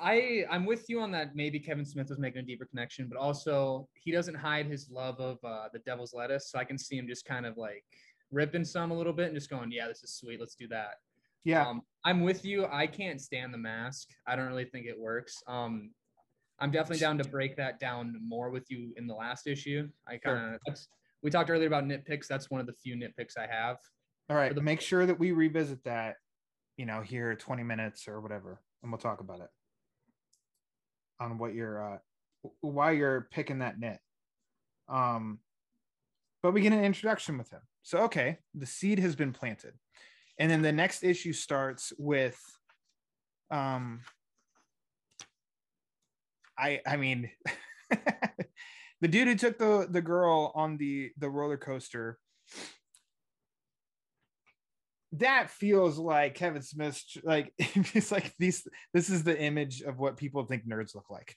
[0.00, 1.34] I I'm with you on that.
[1.36, 5.20] Maybe Kevin Smith was making a deeper connection, but also he doesn't hide his love
[5.20, 7.84] of uh, the Devil's Lettuce, so I can see him just kind of like
[8.30, 10.40] ripping some a little bit and just going, "Yeah, this is sweet.
[10.40, 10.94] Let's do that."
[11.44, 12.66] Yeah, Um, I'm with you.
[12.66, 14.08] I can't stand the mask.
[14.26, 15.42] I don't really think it works.
[15.46, 15.90] Um,
[16.58, 19.88] I'm definitely down to break that down more with you in the last issue.
[20.06, 20.88] I kind of that's
[21.22, 22.26] we talked earlier about nitpicks.
[22.26, 23.76] That's one of the few nitpicks I have.
[24.28, 24.54] all right.
[24.54, 26.16] the- Make sure that we revisit that,
[26.78, 29.48] you know, here 20 minutes or whatever, and we'll talk about it
[31.20, 31.98] on what you're uh
[32.60, 33.98] why you're picking that knit.
[34.88, 35.38] Um,
[36.42, 37.60] but we get an introduction with him.
[37.82, 39.74] So okay, the seed has been planted,
[40.38, 42.40] and then the next issue starts with,
[43.50, 44.00] um,
[46.58, 47.30] I I mean,
[49.00, 52.18] the dude who took the the girl on the the roller coaster.
[55.14, 57.02] That feels like Kevin Smith.
[57.24, 58.66] Like it's like these.
[58.94, 61.34] This is the image of what people think nerds look like.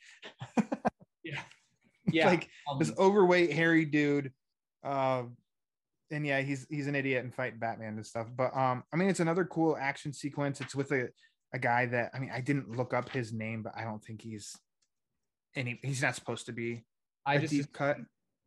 [1.23, 1.39] Yeah,
[2.11, 2.27] Yeah.
[2.27, 4.31] like um, this overweight hairy dude
[4.83, 5.23] uh
[6.11, 9.07] and yeah he's he's an idiot and fighting batman and stuff but um i mean
[9.09, 11.07] it's another cool action sequence it's with a,
[11.53, 14.21] a guy that i mean i didn't look up his name but i don't think
[14.21, 14.57] he's
[15.55, 16.83] any he's not supposed to be
[17.25, 17.97] I just deep cut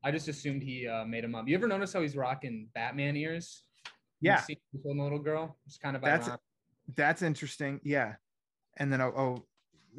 [0.04, 1.48] I just assumed he uh, made him up.
[1.48, 3.64] You ever notice how he's rocking Batman ears?
[4.20, 4.42] Yeah
[4.84, 5.56] little girl.
[5.66, 6.40] It's kind of That's- ironic.
[6.94, 8.14] that's interesting yeah
[8.78, 9.44] and then oh, oh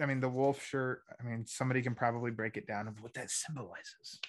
[0.02, 3.14] i mean the wolf shirt i mean somebody can probably break it down of what
[3.16, 4.20] that symbolizes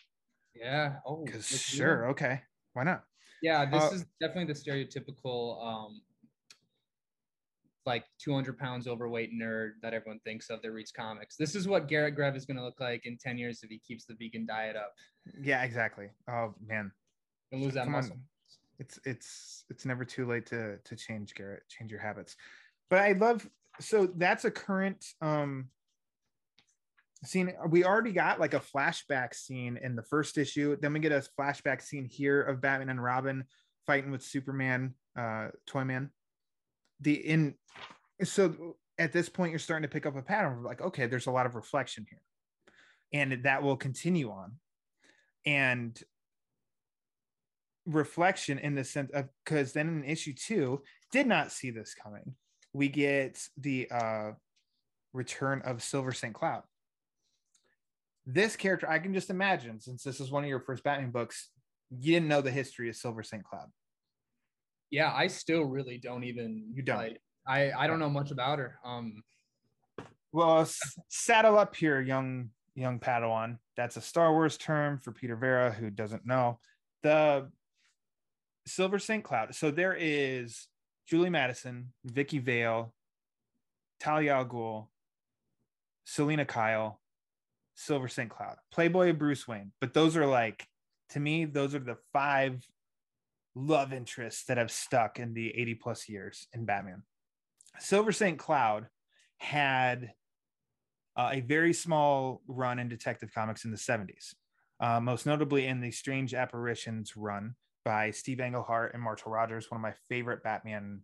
[0.55, 0.96] yeah.
[1.07, 3.05] Oh, because sure okay why not
[3.42, 6.01] Yeah, this Uh, is definitely the stereotypical um
[7.87, 11.37] like 200 pounds overweight nerd that everyone thinks of that reads comics.
[11.37, 13.79] This is what Garrett Grev is going to look like in 10 years if he
[13.79, 14.92] keeps the vegan diet up.
[15.40, 16.90] yeah exactly oh man
[17.53, 18.12] And lose that Come muscle.
[18.14, 18.22] on.
[18.78, 22.36] It's it's it's never too late to to change garrett change your habits.
[22.90, 23.48] But i love
[23.80, 25.68] so that's a current um
[27.24, 27.52] scene.
[27.68, 30.76] We already got like a flashback scene in the first issue.
[30.80, 33.44] Then we get a flashback scene here of batman and robin
[33.86, 36.10] fighting with superman uh toyman.
[37.00, 37.54] The in
[38.22, 41.26] so at this point you're starting to pick up a pattern of like okay there's
[41.26, 42.20] a lot of reflection here.
[43.12, 44.52] And that will continue on.
[45.46, 45.98] And
[47.88, 52.35] reflection in the sense of because then in issue two did not see this coming.
[52.72, 54.31] We get the uh
[55.12, 56.62] return of silver st cloud.
[58.27, 61.48] This character i can just imagine since this is one of your first batman books
[61.90, 63.68] you didn't know the history of silver st cloud.
[64.90, 66.96] Yeah, I still really don't even You don't.
[66.98, 68.79] like I I don't know much about her.
[68.85, 69.22] Um.
[70.33, 73.59] Well s- saddle up here young young padawan.
[73.77, 76.61] That's a star wars term for peter vera who doesn't know.
[77.03, 77.51] The
[78.68, 79.54] silver st cloud.
[79.54, 80.68] So there is
[81.09, 82.92] julie madison vicky vale
[83.98, 84.88] talia al ghul
[86.04, 87.00] selina kyle
[87.74, 89.72] silver st cloud playboy bruce wayne.
[89.81, 90.66] But those are like
[91.11, 92.66] to me those are the five
[93.54, 97.02] love interests that have stuck in the 80 plus years in batman.
[97.78, 98.88] Silver st cloud
[99.38, 100.12] had
[101.16, 104.35] uh, a very small run in Detective Comics in the 70s,
[104.81, 107.57] uh, most notably in the Strange Apparitions run
[107.88, 111.01] by Steve Englehart and Marshall Rogers, one of my favorite Batman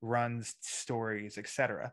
[0.00, 1.92] runs, stories, etc.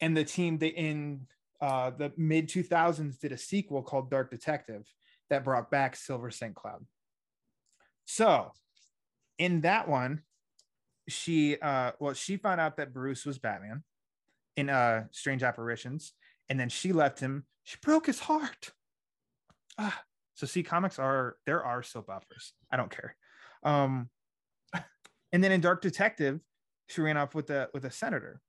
[0.00, 1.28] And the team they in
[1.60, 4.92] uh, the mid 2000s did a sequel called Dark Detective
[5.30, 6.56] that brought back Silver St.
[6.56, 6.84] Cloud.
[8.04, 8.50] So,
[9.38, 10.22] in that one,
[11.06, 13.84] she uh, well, she found out that Bruce was Batman
[14.56, 16.14] in uh, Strange Apparitions
[16.48, 17.44] and then she left him.
[17.62, 18.72] She broke his heart.
[19.78, 20.02] Ah,
[20.34, 22.54] so see, comics are there are soap operas.
[22.72, 23.14] I don't care.
[23.62, 24.08] Um,
[25.32, 26.40] and then in Dark Detective,
[26.88, 28.40] she ran off with a with a senator.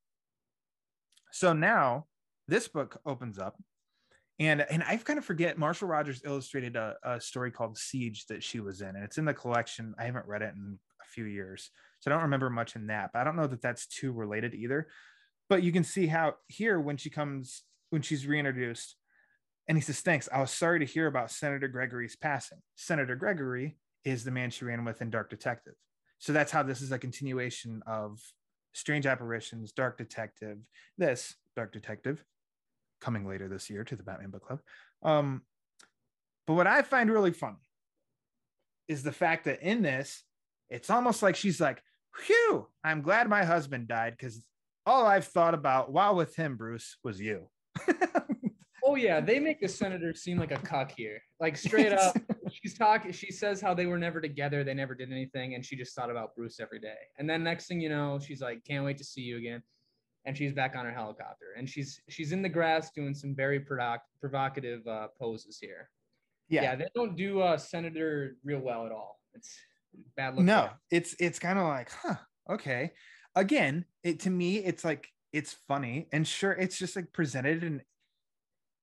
[1.32, 2.06] So now
[2.48, 3.56] this book opens up,
[4.40, 5.58] and and I kind of forget.
[5.58, 9.26] Marshall Rogers illustrated a, a story called Siege that she was in, and it's in
[9.26, 9.96] the collection.
[9.98, 13.12] I haven't read it in a few years, so I don't remember much in that.
[13.14, 14.88] But I don't know that that's too related either.
[15.50, 18.96] But you can see how here when she comes when she's reintroduced,
[19.68, 20.28] and he says, "Thanks.
[20.32, 22.60] I was sorry to hear about Senator Gregory's passing.
[22.76, 25.76] Senator Gregory is the man she ran with in Dark Detective.
[26.20, 28.20] So that's how this is a continuation of
[28.74, 30.58] Strange Apparitions, Dark Detective,
[30.98, 32.24] this Dark Detective,
[33.02, 34.60] coming later this year to the Batman Book Club.
[35.04, 35.42] Um,
[36.48, 37.58] but what I find really funny
[38.88, 40.24] is the fact that in this,
[40.70, 41.82] it's almost like she's like,
[42.16, 44.44] "Phew, I'm glad my husband died because
[44.86, 47.50] all I've thought about while with him, Bruce, was you."
[48.86, 51.22] Oh yeah, they make the senator seem like a cuck here.
[51.40, 52.18] Like straight up,
[52.62, 53.12] she's talking.
[53.12, 56.10] She says how they were never together, they never did anything, and she just thought
[56.10, 56.98] about Bruce every day.
[57.18, 59.62] And then next thing you know, she's like, "Can't wait to see you again,"
[60.26, 63.60] and she's back on her helicopter, and she's she's in the grass doing some very
[63.60, 65.90] provoc- provocative uh, poses here.
[66.50, 66.64] Yeah.
[66.64, 69.20] yeah, they don't do uh, senator real well at all.
[69.34, 69.58] It's
[70.16, 70.46] bad look.
[70.46, 72.16] no it's it's kind of like huh
[72.50, 72.92] okay
[73.36, 77.82] again it to me it's like it's funny and sure it's just like presented and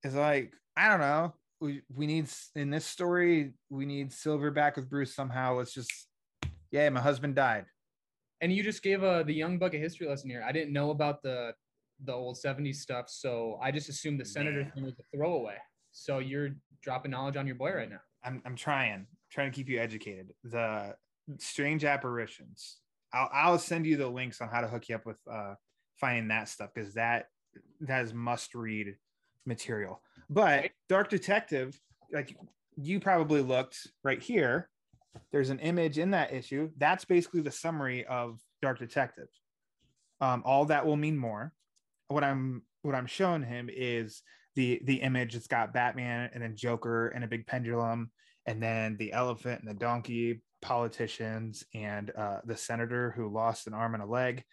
[0.02, 4.76] it's like i don't know we, we need in this story we need silver back
[4.76, 6.08] with bruce somehow let's just
[6.70, 7.66] yeah my husband died
[8.40, 10.42] And you just gave uh, the young buck a history lesson here.
[10.46, 11.52] I didn't know about the
[12.02, 14.72] the old 70s stuff, so I just assumed the senator Man.
[14.72, 15.58] thing was a throwaway.
[15.92, 18.00] So you're dropping knowledge on your boy right now.
[18.24, 20.94] i'm, I'm trying trying to keep you educated the
[21.38, 22.78] strange apparitions
[23.12, 25.54] I'll, I'll send you the links on how to hook you up with uh
[26.00, 27.26] finding that stuff because that
[27.80, 28.96] that is must read
[29.44, 31.78] material but dark detective
[32.12, 32.36] like
[32.76, 34.68] you probably looked right here.
[35.32, 36.70] There's an image in that issue.
[36.78, 39.26] That's basically the summary of dark detective.
[40.20, 41.52] Um, all that will mean more.
[42.08, 44.22] What i'm what i'm showing him is
[44.54, 45.34] the the image.
[45.34, 48.10] It's got batman and then joker and a big pendulum
[48.46, 53.74] and then the elephant and the donkey politicians and uh, the senator who lost an
[53.74, 54.44] arm and a leg.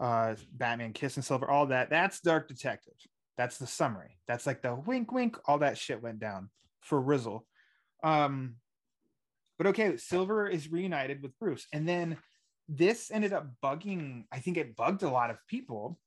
[0.00, 1.88] Uh, batman kissing silver all that.
[1.88, 2.94] That's dark detective
[3.36, 4.18] that's the summary.
[4.28, 7.46] That's like the wink wink all that shit went down for rizzle.
[8.02, 8.56] Um
[9.58, 11.66] but okay silver is reunited with bruce.
[11.72, 12.18] And then
[12.68, 15.98] this ended up bugging i think it bugged a lot of people.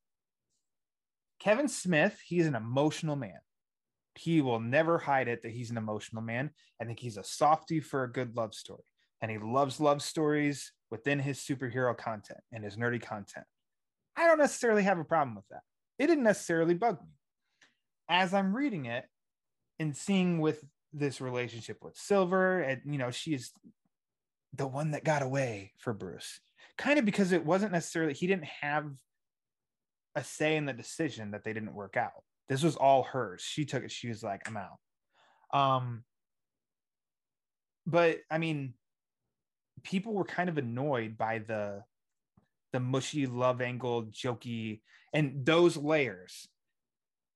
[1.39, 3.39] Kevin smith he's an emotional man.
[4.15, 6.51] He will never hide it that he's an emotional man.
[6.81, 8.83] I think he's a softie for a good love story.
[9.21, 13.45] And he loves love stories within his superhero content and his nerdy content.
[14.15, 15.61] I don't necessarily have a problem with that.
[15.99, 17.14] It didn't necessarily bug me
[18.09, 19.05] as i'm reading it
[19.79, 20.63] and seeing with
[20.93, 23.51] this relationship with silver and you know she's
[24.57, 26.39] the one that got away for bruce.
[26.77, 28.89] Kind of because it wasn't necessarily he didn't have
[30.15, 32.23] a say in the decision that they didn't work out.
[32.47, 33.41] This was all hers.
[33.41, 33.91] She took it.
[33.91, 34.79] She was like i'm out.
[35.53, 36.03] Um
[37.85, 38.73] but i mean
[39.83, 41.83] people were kind of annoyed by the
[42.73, 44.81] the mushy love angle jokey
[45.13, 46.47] and those layers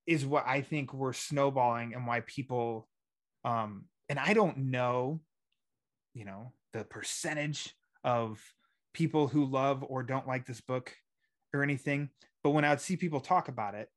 [0.09, 2.87] is what i think we're snowballing and why people
[3.45, 5.21] um and i don't know
[6.13, 8.41] you know the percentage of
[8.93, 10.93] people who love or don't like this book
[11.53, 12.09] or anything
[12.43, 13.87] but when i would see people talk about it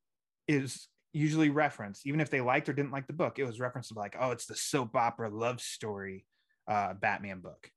[0.47, 2.07] is usually referenced.
[2.07, 4.47] Even if they liked or didn't like the book it was referenced like oh it's
[4.47, 6.25] the soap opera love story
[6.69, 7.71] uh batman book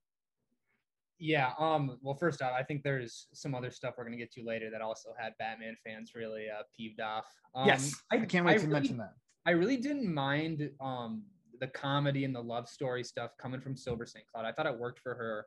[1.20, 1.52] Yeah.
[1.60, 1.98] Um.
[2.02, 4.82] Well, first off, I think there's some other stuff we're gonna get to later that
[4.82, 7.26] also had Batman fans really uh, peeved off.
[7.54, 9.14] Um, yes i, can't wait to really- mention that
[9.46, 11.24] I really didn't mind um
[11.62, 14.26] the comedy and the love story stuff coming from Silver St.
[14.28, 14.44] Cloud.
[14.46, 15.46] I thought it worked for her.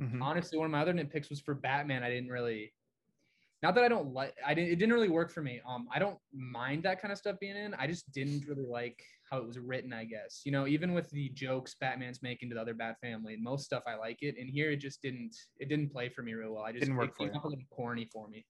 [0.00, 0.22] Mhm.
[0.22, 2.04] Honestly, one of my other nitpicks was for Batman.
[2.04, 2.72] I didn't really,
[3.62, 4.70] not that I don't like, I didn't.
[4.70, 5.60] It didn't really work for me.
[5.66, 7.74] Um, I don't mind that kind of stuff being in.
[7.74, 9.92] I just didn't really like how it was written.
[9.92, 13.36] I guess you know, even with the jokes Batman's making to the other Bat family,
[13.36, 14.36] most stuff I like it.
[14.38, 15.36] And here it just didn't.
[15.58, 16.64] It didn't play for me real well.
[16.64, 18.44] I just Didn't work it for a little corny for me.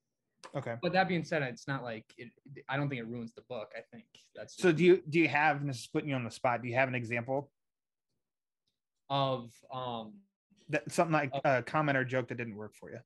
[0.57, 2.29] okay But that being said, it's not like it.
[2.69, 3.71] I don't think it ruins the book.
[3.77, 6.25] I think that's so do you do you have and this is putting you on
[6.25, 7.51] the spot do you have an example
[9.09, 10.15] of um
[10.69, 13.01] that something like Uh, a comment or joke that didn't work for you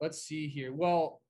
[0.00, 0.72] let's see here.
[0.72, 1.20] Well,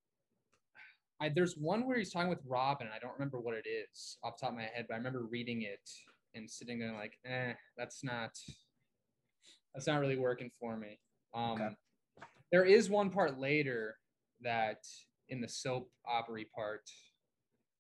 [1.21, 2.89] I, there's one where he's talking with Robin.
[2.95, 5.27] I don't remember what it is off the top of my head, but I remember
[5.31, 5.89] reading it
[6.35, 8.31] and sitting there like, eh, that's not
[9.75, 10.99] that's not really working for me.
[11.35, 11.69] Um, Okay.
[12.53, 13.97] There is one part later
[14.41, 14.79] that
[15.29, 16.83] in the soap opera part.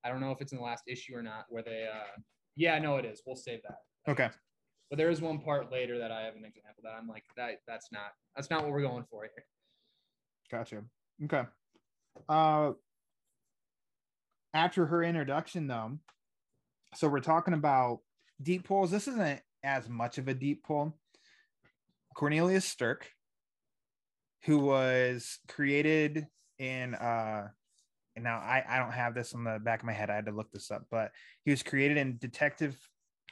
[0.04, 1.88] I don't know if it's in the last issue or not, where they.
[1.92, 2.20] uh
[2.56, 3.22] Yeah, no, it is.
[3.26, 3.78] We'll save that.
[4.08, 4.28] okay
[4.90, 7.60] But there is one part later that I have an example that I'm like, that
[7.66, 9.44] that's not that's not what we're going for here.
[10.50, 10.84] Gotcha.
[11.24, 11.42] Okay.
[12.28, 12.72] Uh,
[14.54, 15.98] after her introduction, though,
[16.94, 18.00] so we're talking about
[18.42, 18.90] deep pulls.
[18.90, 20.98] This isn't as much of a deep pull.
[22.14, 23.08] Cornelius Stirk,
[24.44, 26.26] who was created
[26.58, 27.48] in, uh,
[28.16, 30.10] now I, I don't have this on the back of my head.
[30.10, 31.12] I had to look this up, but
[31.44, 32.76] he was created in Detective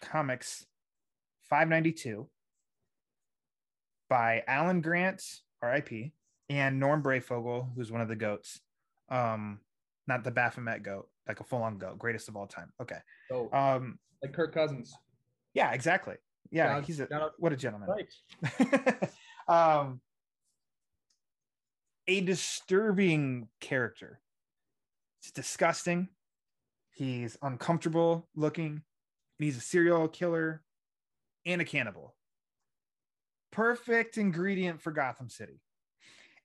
[0.01, 0.65] Comics
[1.51, 2.29] 592
[4.09, 5.23] by Alan Grant,
[5.63, 6.13] RIP,
[6.49, 8.61] and Norm Breyfogle, who's one of the goats.
[9.11, 9.61] Um,
[10.09, 12.73] not the Baphomet goat, like a full on goat, greatest of all time.
[12.81, 12.99] Okay.
[13.31, 14.97] Oh, Um, like Kirk Cousins.
[15.55, 16.17] yeah, exactly.
[16.51, 17.91] Yeah, he's a what a gentleman.
[17.91, 19.11] Right.
[19.49, 20.01] um,
[22.07, 24.21] a disturbing character.
[25.21, 26.09] It's disgusting.
[26.91, 28.83] He's uncomfortable looking.
[29.39, 30.63] He's a serial killer
[31.45, 32.17] and a cannibal.
[33.53, 35.61] Perfect ingredient for Gotham City.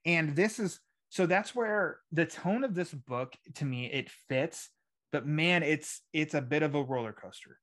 [0.06, 0.82] And this is
[1.14, 4.72] so that's where the tone of this book to me it fits,
[5.12, 7.60] but man, it's it's a bit of a roller coaster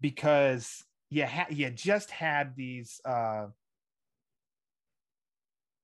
[0.00, 3.46] because you you just had these uh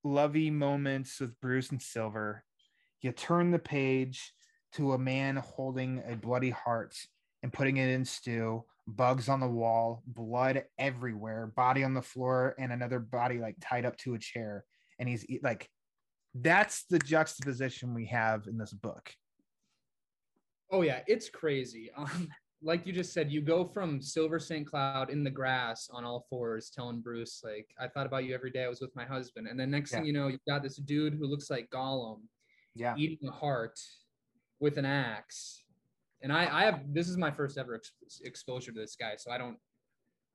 [0.03, 2.43] lovey moments with Bruce and Silver.
[3.01, 4.33] You turn the page
[4.73, 6.97] to a man holding a bloody heart
[7.45, 12.57] and putting it in stew, bugs on the wall, blood everywhere, body on the floor,
[12.59, 14.65] and another body like tied up to a chair.
[14.99, 15.71] And he's like,
[16.35, 19.11] that's the juxtaposition we have in this book.
[20.71, 21.91] Oh yeah, it's crazy.
[21.99, 22.29] Um,
[22.61, 24.67] like you just said, you go from Silver St.
[24.67, 28.51] Cloud in the grass on all fours, telling Bruce like, "I thought about you every
[28.51, 28.65] day.
[28.65, 31.15] I was with my husband." And then next thing you know, you've got this dude
[31.15, 32.23] who looks like Gollum
[32.75, 32.97] Yeah.
[32.97, 33.79] eating a heart
[34.59, 35.63] with an axe.
[36.21, 39.31] And I, I have this is my first ever ex- exposure to this guy, so
[39.31, 39.57] I don't,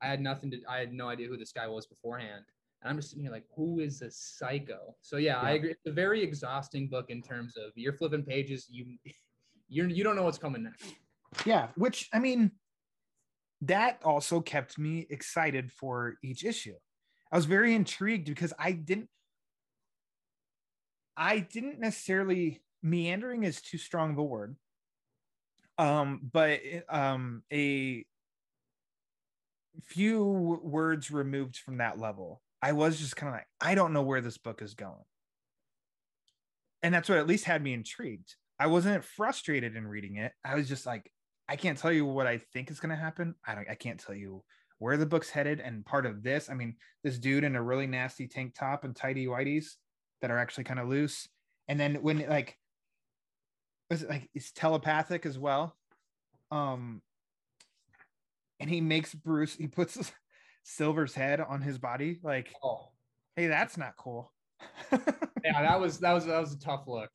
[0.00, 2.46] I had nothing to, I had no idea who this guy was beforehand.
[2.84, 4.94] And I'm just sitting here like, who is this psycho?
[5.00, 5.70] So yeah, I agree.
[5.70, 8.84] It's a very exhausting book in terms of you're flipping pages, you,
[9.68, 10.84] you're you don't know what's coming next.
[11.46, 12.52] Yeah, which I mean,
[13.62, 16.74] that also kept me excited for each issue.
[17.32, 19.08] I was very intrigued because I didn't,
[21.16, 24.56] I didn't necessarily meandering is too strong of a word.
[25.78, 28.04] Um, but um, a
[29.82, 34.00] few words removed from that level, I was just kind of like, I don't know
[34.00, 35.04] where this book is going,
[36.82, 38.36] and that's what at least had me intrigued.
[38.58, 40.32] I wasn't frustrated in reading it.
[40.42, 41.10] I was just like,
[41.46, 43.34] I can't tell you what I think is going to happen.
[43.46, 43.68] I don't.
[43.68, 44.42] I can't tell you
[44.78, 45.60] where the book's headed.
[45.60, 48.96] And part of this, I mean, this dude in a really nasty tank top and
[48.96, 49.66] tidy whiteys
[50.22, 51.28] that are actually kind of loose.
[51.68, 52.56] And then when like,
[53.90, 55.76] was it like it's telepathic as well?
[56.50, 57.02] Um,
[58.58, 59.54] and he makes Bruce.
[59.54, 60.12] He puts
[60.64, 62.18] Silver's head on his body.
[62.22, 62.88] Like, Oh
[63.36, 64.32] hey, that's not cool.
[64.92, 67.10] yeah, that was that was that was a tough look.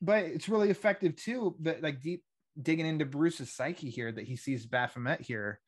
[0.00, 1.56] But it's really effective too.
[1.58, 2.24] But like deep
[2.60, 5.60] digging into Bruce's psyche here, that he sees Baphomet here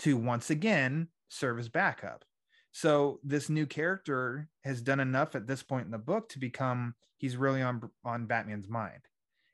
[0.00, 2.24] to once again serve as backup.
[2.72, 6.94] So this new character has done enough at this point in the book to become
[7.18, 9.02] he's really on on Batman's mind.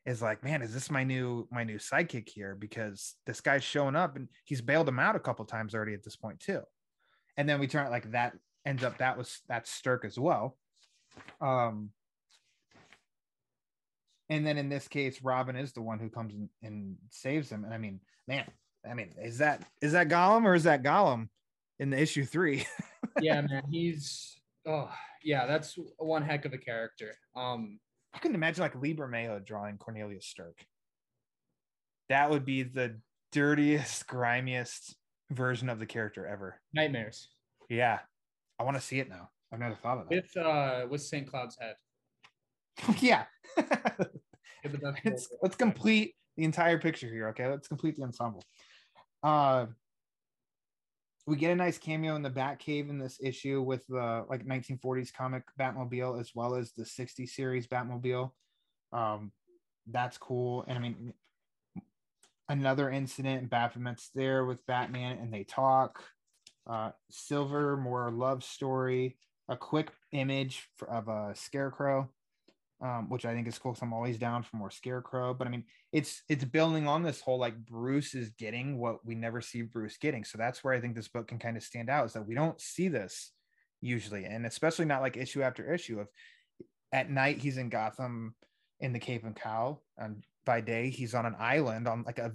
[0.07, 2.55] Is like, man, is this my new my new sidekick here?
[2.55, 6.03] Because this guy's showing up and he's bailed him out a couple times already at
[6.03, 6.61] this point too.
[7.35, 8.33] And then we turn it like that
[8.65, 10.57] ends up that was that's Stirk as well.
[11.41, 11.91] Um,
[14.29, 17.73] and then in this case robin is the one who comes and saves him and
[17.73, 18.43] i mean man
[18.85, 21.29] i mean is that is that gollum or is that gollum
[21.79, 22.65] in the issue three
[23.21, 24.89] Yeah, man, he's oh
[25.23, 27.13] yeah, that's one heck of a character.
[27.35, 27.79] Um,
[28.13, 30.65] i couldn't imagine like Lee Bermejo drawing cornelius stirk
[32.09, 32.97] that would be the
[33.31, 34.95] dirtiest grimiest
[35.31, 36.59] version of the character ever.
[36.73, 37.29] Nightmares.
[37.69, 37.99] Yeah.
[38.59, 39.29] I want to see it now.
[39.51, 40.15] I've never thought of that.
[40.15, 41.27] With uh with St.
[41.27, 41.75] Cloud's head.
[43.01, 43.25] yeah.
[43.57, 47.47] Get the best let's, let's complete the entire picture here okay?
[47.47, 48.43] Let's complete the ensemble.
[49.23, 49.67] Uh
[51.27, 55.13] we get a nice cameo in the Batcave in this issue with the like 1940s
[55.13, 58.31] comic Batmobile as well as the 60 series Batmobile.
[58.93, 59.33] Um,
[59.91, 60.63] that's cool.
[60.69, 61.13] And I mean,
[62.47, 66.01] another incident, Baphomet's there with Batman and they talk.
[66.65, 69.17] Uh, Silver, more love story,
[69.49, 72.09] a quick image of a scarecrow
[72.81, 73.75] um, which I think is cool.
[73.75, 75.33] So I'm always down for more Scarecrow.
[75.33, 79.15] But I mean, it's it's building on this whole like Bruce is getting what we
[79.15, 80.23] never see Bruce getting.
[80.23, 82.35] So that's where I think this book can kind of stand out is that we
[82.35, 83.31] don't see this
[83.81, 85.99] usually, and especially not like issue after issue.
[85.99, 86.07] Of
[86.91, 88.35] at night he's in Gotham
[88.79, 92.31] in the Cape and Cowl, and by day he's on an island on like a,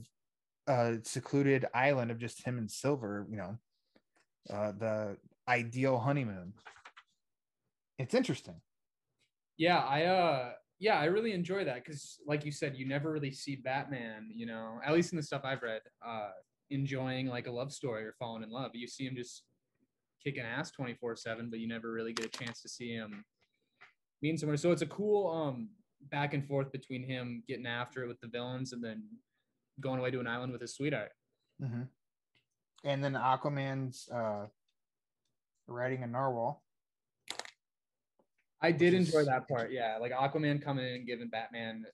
[0.66, 3.26] a secluded island of just him and Silver.
[3.30, 3.59] You know,
[4.53, 5.16] uh, the
[5.49, 6.55] ideal honeymoon.
[7.99, 8.61] It's interesting.
[9.57, 13.32] Yeah, I uh yeah, I really enjoy that because like you said, you never really
[13.32, 16.30] see Batman, you know, at least in the stuff I've read, uh
[16.70, 18.70] enjoying like a love story or falling in love.
[18.74, 19.44] You see him just
[20.24, 23.24] kicking ass 24-7, but you never really get a chance to see him
[24.20, 24.57] being somewhere.
[24.57, 25.68] So it's a cool um
[26.11, 29.05] back and forth between him getting after it with the villains and then
[29.80, 31.11] going away to an island with his sweetheart.
[31.62, 31.82] Mm-hmm.
[32.84, 34.46] And then Aquaman's uh,
[35.66, 36.62] riding a narwhal.
[38.63, 39.73] I did enjoy is- that part.
[39.73, 41.85] Yeah, like Aquaman coming in and giving Batman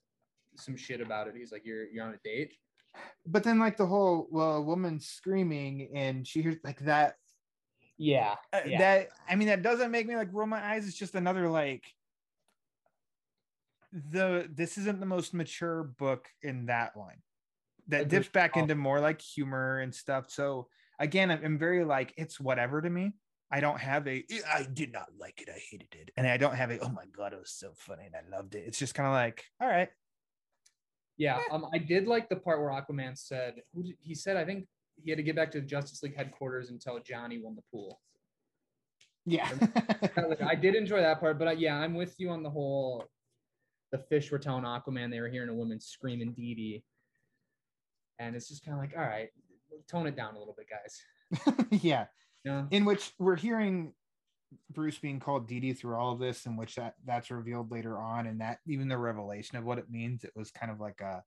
[0.55, 1.35] some shit about it.
[1.35, 2.53] He's like, "You're you're on a date."
[3.25, 7.15] But then like the whole well, woman screaming and she hears like that
[7.97, 10.87] Yeah, uh, that I mean that doesn't make me like roll my eyes.
[10.87, 11.83] It's just another like
[13.91, 17.21] the this isn't the most mature book in that line
[17.87, 20.29] that dips back into more like humor and stuff.
[20.29, 20.67] So
[20.99, 23.13] again, I'm, I'm very like it's whatever to me.
[23.51, 26.55] I don't have a I did not like it, I hated it, and I don't
[26.55, 28.63] have a oh my god, it was so funny and I loved it.
[28.67, 29.89] It's just kind of like all right,
[31.19, 31.41] yeah.
[31.51, 34.65] Um, I did like the part where Aquaman said, who did, he said, I think
[35.03, 37.99] he had to get back to the Justice League headquarters until Johnny won the pool.
[39.25, 39.49] yeah,
[40.47, 43.05] I did enjoy that part, but uh, yeah, I'm with you on the whole.
[43.91, 46.83] The fish were telling Aquaman they were hearing a woman screaming Dee Dee.
[48.19, 49.29] And it's just kind of like, all right,
[49.89, 51.65] tone it down a little bit, guys.
[51.83, 52.05] yeah.
[52.45, 52.67] Know?
[52.71, 53.93] in which we're hearing
[54.71, 58.27] Bruce being called Dee through all of this, in which that that's revealed later on,
[58.27, 61.23] and that even the revelation of what it means, it was kind of like a,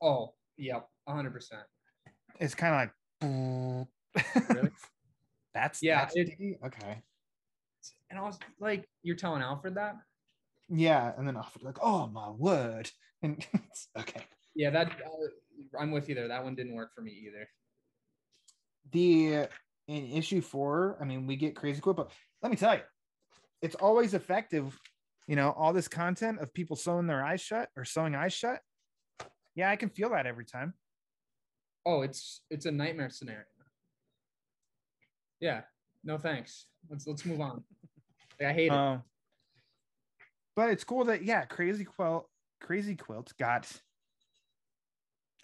[0.00, 1.64] Oh, yep, 100%.
[2.40, 4.70] it's kind of like, Really?
[5.54, 7.02] that's Yeah, that's it- okay,
[8.10, 9.96] And I was like, you're telling Alfred that?
[10.70, 12.90] yeah, and then Alfred like, oh my word,
[13.22, 14.22] and it's okay.
[14.54, 16.26] Yeah, that uh, I'm with you there.
[16.28, 17.48] That one didn't work for me either.
[18.90, 19.48] The
[19.88, 22.12] in issue four, I mean, we get crazy quick, but
[22.42, 22.82] let me tell you,
[23.62, 24.78] it's always effective.
[25.26, 28.60] You know, all this content of people sewing their eyes shut or sewing eyes shut.
[29.54, 30.74] Yeah, I can feel that every time.
[31.84, 33.44] Oh, it's it's a nightmare scenario.
[35.40, 35.62] Yeah,
[36.04, 36.66] no thanks.
[36.88, 37.64] Let's let's move on.
[38.40, 38.72] Like, I hate it.
[38.72, 39.02] Um,
[40.54, 42.28] but it's cool that yeah, Crazy Quilt,
[42.60, 43.70] Crazy Quilt got.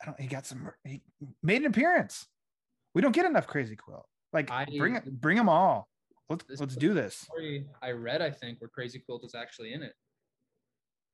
[0.02, 0.20] I don't.
[0.20, 0.70] He got some.
[0.84, 1.02] He
[1.42, 2.26] made an appearance.
[2.94, 4.06] We don't get enough Crazy Quilt.
[4.34, 5.88] Like I- bring bring them all.
[6.28, 7.26] Let's let's do this.
[7.80, 9.94] I read, I think, where Crazy Quilt is actually in it.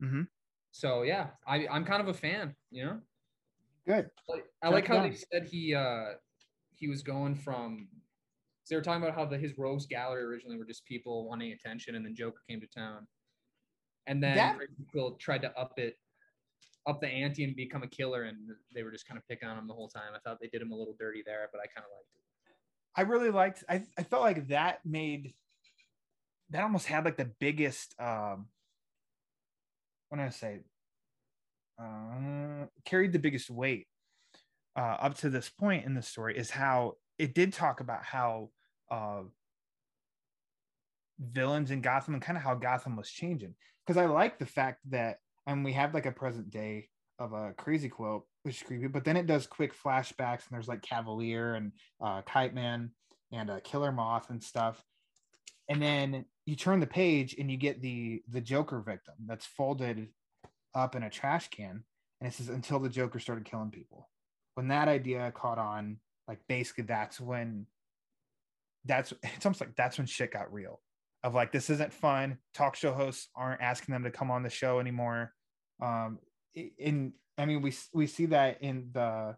[0.03, 0.27] Mhm.
[0.73, 2.57] So yeah, I I'm kind of a fan.
[2.71, 3.01] You know,
[3.87, 4.11] Good.
[4.29, 6.15] like I Check like how they said he uh
[6.75, 7.89] he was going from.
[8.65, 11.53] So they were talking about how the his rogues gallery originally were just people wanting
[11.53, 13.07] attention, and then Joker came to town,
[14.07, 15.99] and then That- Crazy Quilt tried to up it,
[16.87, 18.39] up the ante and become a killer, and
[18.73, 20.15] they were just kind of picking on him the whole time.
[20.15, 22.23] I thought they did him a little dirty there, but I kind of liked it.
[22.97, 23.65] I really liked.
[23.69, 25.35] I I felt like that made.
[26.51, 27.95] That almost had like the biggest.
[28.01, 28.47] um
[30.09, 30.61] What do I say?
[31.81, 33.87] Uh, carried the biggest weight
[34.77, 38.51] uh, up to this point in the story is how it did talk about how
[38.91, 39.23] uh,
[41.19, 43.55] villains in Gotham and kind of how Gotham was changing.
[43.87, 46.89] Because I like the fact that, and we have like a present day
[47.19, 50.69] of a crazy quilt, which is creepy, but then it does quick flashbacks and there's
[50.69, 52.91] like Cavalier and uh, Kite Man
[53.33, 54.83] and uh, Killer Moth and stuff.
[55.69, 60.09] And then you turn the page and you get the the Joker victim that's folded
[60.75, 61.85] up in a trash can,
[62.21, 64.09] and it says until the Joker started killing people.
[64.55, 67.67] When that idea caught on, like basically that's when
[68.85, 70.81] that's it's almost like that's when shit got real.
[71.23, 72.39] Of like this isn't fun.
[72.55, 75.35] Talk show hosts aren't asking them to come on the show anymore.
[75.81, 76.19] Um,
[76.55, 79.37] in I mean we we see that in the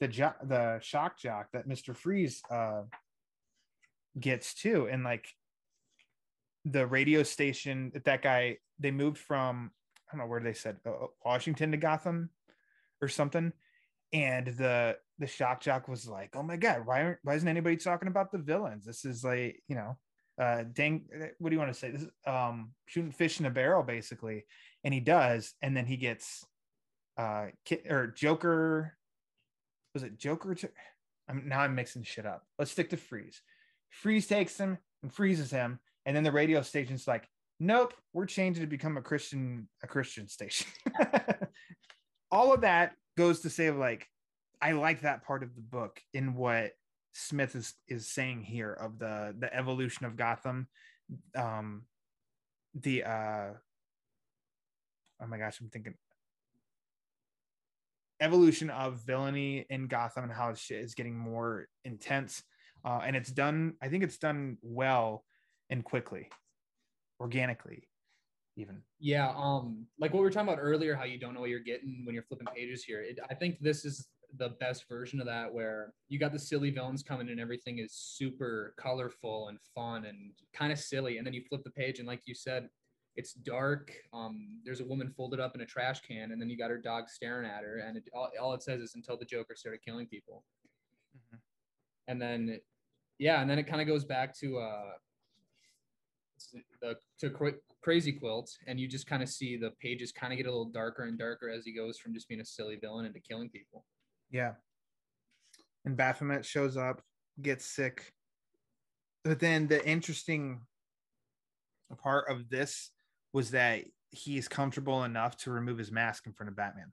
[0.00, 1.94] the jo- the shock jock that Mr.
[1.94, 2.82] Freeze uh
[4.18, 4.88] gets too.
[4.90, 5.28] And like
[6.64, 9.70] the radio station that that guy they moved from
[10.08, 12.30] I don't know where they said uh, Washington to Gotham
[13.00, 13.52] or something.
[14.12, 18.08] And the the shock jock was like oh my god why why isn't anybody talking
[18.08, 18.84] about the villains?
[18.86, 19.98] This is like you know
[20.40, 21.04] uh dang
[21.38, 21.90] what do you want to say?
[21.90, 24.46] This is um shooting fish in a barrel basically.
[24.82, 25.52] And he does.
[25.60, 26.44] And then he gets
[27.16, 27.46] uh
[27.88, 28.96] or joker
[29.94, 30.68] was it joker to,
[31.28, 32.44] i'm now i'm mixing shit up.
[32.58, 33.42] Let's stick to freeze.
[33.90, 38.62] Freeze takes him and freezes him and then the radio station's like nope we're changing
[38.62, 40.66] to become a christian a christian station.
[42.30, 44.06] All of that goes to say like
[44.62, 46.72] i like that part of the book in what
[47.12, 50.68] smith is is saying here of the the evolution of gotham.
[51.34, 51.82] Um
[52.74, 53.48] the uh
[55.20, 55.94] oh my gosh i'm thinking
[58.20, 62.42] evolution of villainy in gotham and how shit is getting more intense.
[62.84, 65.22] Uh, and it's done i think it's done well
[65.68, 66.30] and quickly
[67.20, 67.86] organically
[68.56, 68.82] even.
[68.98, 71.60] Yeah, um, like what we were talking about earlier, how you don't know what you're
[71.60, 73.00] getting when you're flipping pages here.
[73.02, 76.70] It, I think this is the best version of that, where you got the silly
[76.70, 81.34] villains coming and everything is super colorful and fun and kind of silly, and then
[81.34, 82.68] you flip the page and like you said,
[83.16, 83.92] it's dark.
[84.12, 86.78] Um, there's a woman folded up in a trash can, and then you got her
[86.78, 89.82] dog staring at her, and it, all, all it says is until the Joker started
[89.84, 90.44] killing people,
[91.16, 91.38] Mhm.
[92.08, 92.60] and then
[93.18, 94.92] yeah, and then it kind of goes back to uh,
[96.80, 100.36] the to quick crazy quilt, and you just kind of see the pages kind of
[100.36, 103.06] get a little darker and darker as he goes from just being a silly villain
[103.06, 103.84] into killing people.
[104.30, 104.54] Yeah.
[105.84, 107.02] And Baphomet shows up,
[107.40, 108.12] gets sick.
[109.24, 110.66] But then the interesting
[111.98, 112.90] part of this
[113.32, 116.92] was that he is comfortable enough to remove his mask in front of Batman.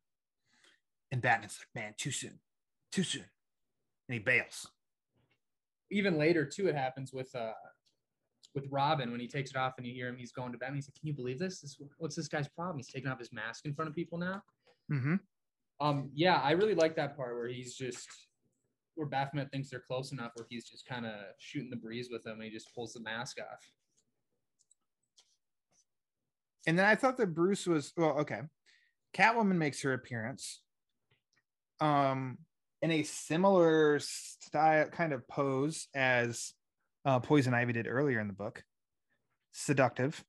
[1.12, 2.40] And Batman's like, man, too soon,
[2.92, 3.26] too soon.
[4.08, 4.68] And he bails.
[5.90, 7.54] Even later, too, it happens with uh
[8.54, 10.78] with Robin when he takes it off and you hear him, he's going to Batman.
[10.78, 11.62] He's like, Can you believe this?
[11.62, 12.78] this what's this guy's problem?
[12.78, 14.42] He's taking off his mask in front of people now.
[14.92, 15.16] Mm-hmm.
[15.80, 18.08] Um, yeah, I really like that part where he's just
[18.96, 22.24] where Baphomet thinks they're close enough where he's just kind of shooting the breeze with
[22.24, 23.60] them and he just pulls the mask off.
[26.68, 28.42] And then I thought that Bruce was well, okay.
[29.16, 30.62] Catwoman makes her appearance.
[31.80, 32.38] Um,
[32.82, 36.54] in a similar style kind of pose as
[37.06, 38.64] uh, Poison Ivy did earlier in the book.
[39.54, 40.24] Seductive.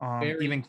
[0.00, 0.64] Um, even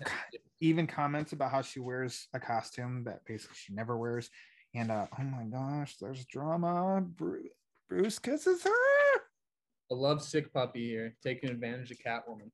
[0.62, 4.30] even comments about how she wears a costume that basically she never wears.
[4.74, 7.02] And uh, oh my gosh, there's drama.
[7.02, 7.50] Bruce,
[7.90, 9.20] Bruce kisses her.
[9.92, 12.52] a love sick puppy here, taking advantage of Catwoman.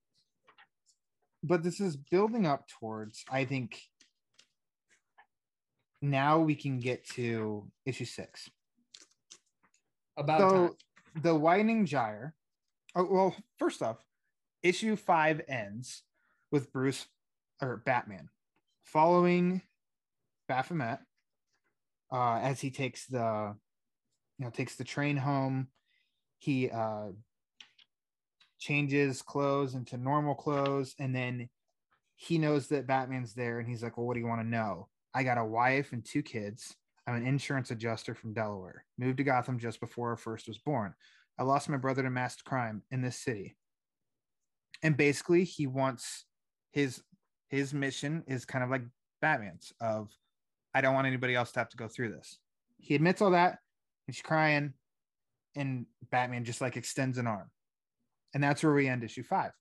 [1.44, 3.82] But this is building up towards, I think,
[6.02, 8.50] now we can get to issue six.
[10.16, 10.76] About so time.
[11.22, 12.36] the widening gyre
[12.96, 13.98] oh well first off
[14.62, 16.04] issue five ends
[16.52, 17.08] with bruce
[17.62, 18.30] or batman
[18.84, 19.62] following
[20.48, 21.00] baphomet
[22.12, 23.56] uh as he takes the
[24.38, 25.68] you know takes the train home
[26.38, 27.08] he uh
[28.64, 31.50] changes clothes into normal clothes and then
[32.16, 34.88] he knows that batman's there and he's like well what do you want to know
[35.14, 36.76] i got a wife and two kids
[37.08, 40.94] i'm an insurance adjuster from delaware moved to gotham just before our first was born
[41.38, 43.56] I lost my brother to mass crime in this city.
[44.82, 46.26] And basically he wants
[46.72, 47.02] his
[47.50, 48.84] his mission is kind of like
[49.22, 50.10] Batman's of
[50.74, 52.40] I don't want anybody else to have to go through this.
[52.78, 53.60] He admits all that
[54.08, 54.74] she's crying
[55.56, 57.50] and Batman just like extends an arm.
[58.34, 59.52] And that's where we end issue 5.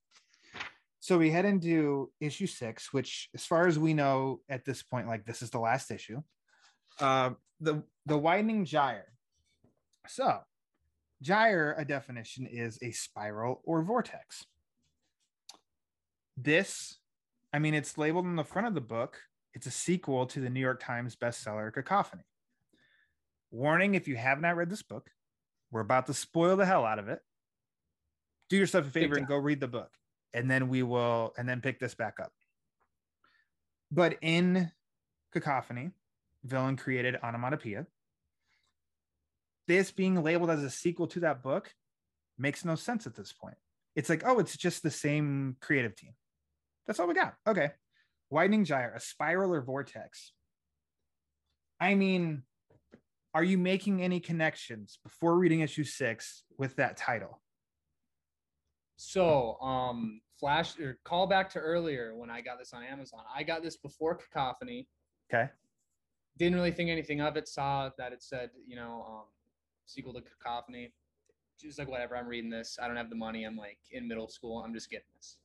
[0.99, 5.07] So we head into issue 6 which as far as we know at this point
[5.07, 6.21] like this is the last issue.
[6.99, 9.13] Uh the the widening gyre.
[10.07, 10.39] So
[11.23, 14.45] Gyre, a definition, is a spiral or vortex.
[16.35, 16.97] This,
[17.53, 19.21] I mean, it's labeled on the front of the book.
[19.53, 22.23] It's a sequel to the New York Times bestseller Cacophony.
[23.51, 25.09] Warning if you have not read this book,
[25.71, 27.19] we're about to spoil the hell out of it.
[28.53, 29.89] Do yourself a favor and go read the book,
[30.31, 32.31] and then we will, and then pick this back up.
[33.91, 34.71] But in
[35.31, 35.89] Cacophony,
[36.43, 37.87] villain created onomatopoeia
[39.67, 41.73] this being labeled as a sequel to that book
[42.37, 43.55] makes no sense at this point.
[43.95, 46.11] It's like, oh, it's just the same creative team.
[46.85, 47.33] That's all we got.
[47.47, 47.71] Okay.
[48.29, 50.31] Widening gyre, a spiral or vortex.
[51.79, 52.43] I mean,
[53.33, 57.39] are you making any connections before reading issue six with that title?
[58.97, 63.21] So, um, flash or call back to earlier when I got this on Amazon.
[63.33, 64.87] I got this before Cacophony.
[65.33, 65.49] Okay.
[66.37, 67.47] Didn't really think anything of it.
[67.47, 69.23] Saw that it said, you know, um,
[69.85, 70.91] sequel to Cacophony.
[71.59, 72.77] Just like whatever, I'm reading this.
[72.81, 73.45] I don't have the money.
[73.45, 74.63] I'm like in middle school.
[74.65, 75.37] I'm just getting this.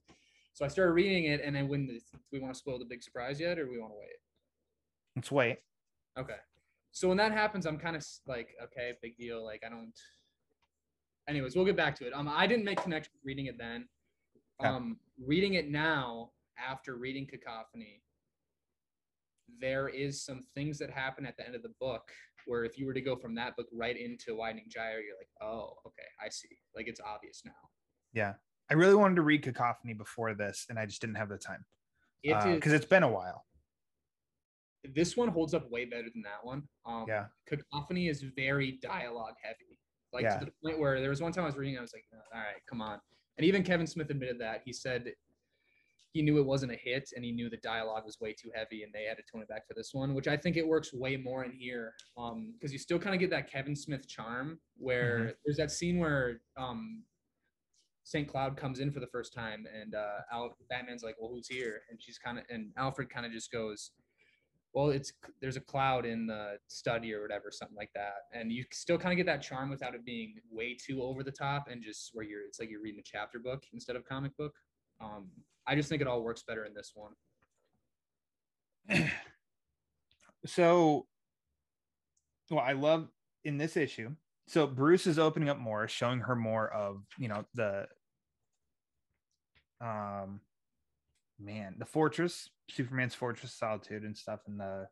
[0.55, 2.84] So I started reading it, and then when the, do we want to spoil the
[2.84, 4.16] big surprise yet, or we want to wait?
[5.14, 5.59] Let's wait.
[6.18, 6.38] Okay.
[6.90, 9.44] So when that happens, I'm kind of like, okay, big deal.
[9.44, 9.92] Like I don't.
[11.29, 12.12] Anyways, we'll get back to it.
[12.14, 13.87] Um, I didn't make connection reading it then.
[14.62, 14.74] Yeah.
[14.74, 18.03] Um, reading it now after reading Cacophony,
[19.61, 22.11] there is some things that happen at the end of the book
[22.47, 25.29] where if you were to go from that book right into Widening Gyre, you're like,
[25.43, 26.49] oh, okay, I see.
[26.74, 27.53] Like it's obvious now.
[28.14, 28.35] Yeah.
[28.70, 31.64] I really wanted to read Cacophony before this, and I just didn't have the time
[32.22, 33.45] It is because it's been a while.
[34.95, 36.62] this one holds up way better than that one.
[36.87, 37.26] Um, Yeah.
[37.47, 39.78] Cacophony is very dialogue heavy,
[40.12, 40.38] like Yeah.
[40.38, 42.40] to the point where there was one time I was reading, I was like, all
[42.40, 43.00] right, come on.
[43.36, 45.12] And even Kevin Smith admitted that he said
[46.12, 48.82] he knew it wasn't a hit and he knew the dialogue was way too heavy
[48.82, 50.92] and they had to tone it back for this one, which I think it works
[50.92, 51.92] way more in here.
[52.16, 55.30] Um, because you still kind of get that Kevin Smith charm where Mm-hmm.
[55.44, 57.04] there's that scene where um
[58.04, 58.26] St.
[58.26, 61.82] Cloud comes in for the first time and uh Al- Batman's like, Well, who's here?
[61.90, 63.90] And she's kind of and Alfred kind of just goes,
[64.75, 68.27] Well, it's there's a cloud in the study or whatever, something like that.
[68.33, 71.33] And you still kind of get that charm without it being way too over the
[71.33, 74.37] top and just where you're it's like you're reading a chapter book instead of comic
[74.37, 74.55] book.
[75.01, 75.29] Um,
[75.66, 77.12] I just think it all works better in this one.
[80.47, 81.07] so
[82.51, 83.09] well i love
[83.45, 84.11] in this issue
[84.47, 87.87] so bruce is opening up more showing her more of you know the
[89.81, 90.41] um
[91.39, 94.89] man, the Fortress, Superman's Fortress Solitude and stuff in the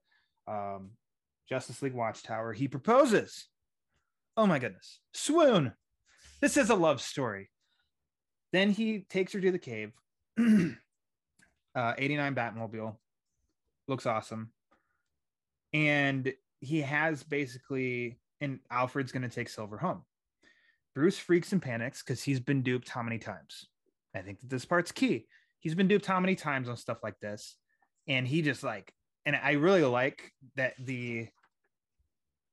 [0.46, 0.90] um,
[1.48, 2.52] Justice League Watchtower.
[2.52, 3.46] He proposes.
[4.36, 5.00] Oh my goodness.
[5.12, 5.72] Swoon.
[6.40, 7.50] This is a love story.
[8.52, 9.92] Then he takes her to the cave.
[10.38, 12.96] uh, 89 Batmobile.
[13.88, 14.50] Looks awesome.
[15.72, 20.02] And he has basically, and Alfred's going to take Silver home.
[20.94, 23.66] Bruce freaks and panics because he's been duped how many times?
[24.14, 25.26] I think that this part's key.
[25.66, 27.56] He's been duped how many times on stuff like this?
[28.06, 28.92] And he just like,
[29.24, 31.26] and I really like that the,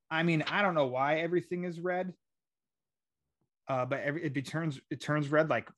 [0.09, 2.11] I mean, I don't know why everything is red,
[3.67, 5.69] uh, but every it turns it turns red like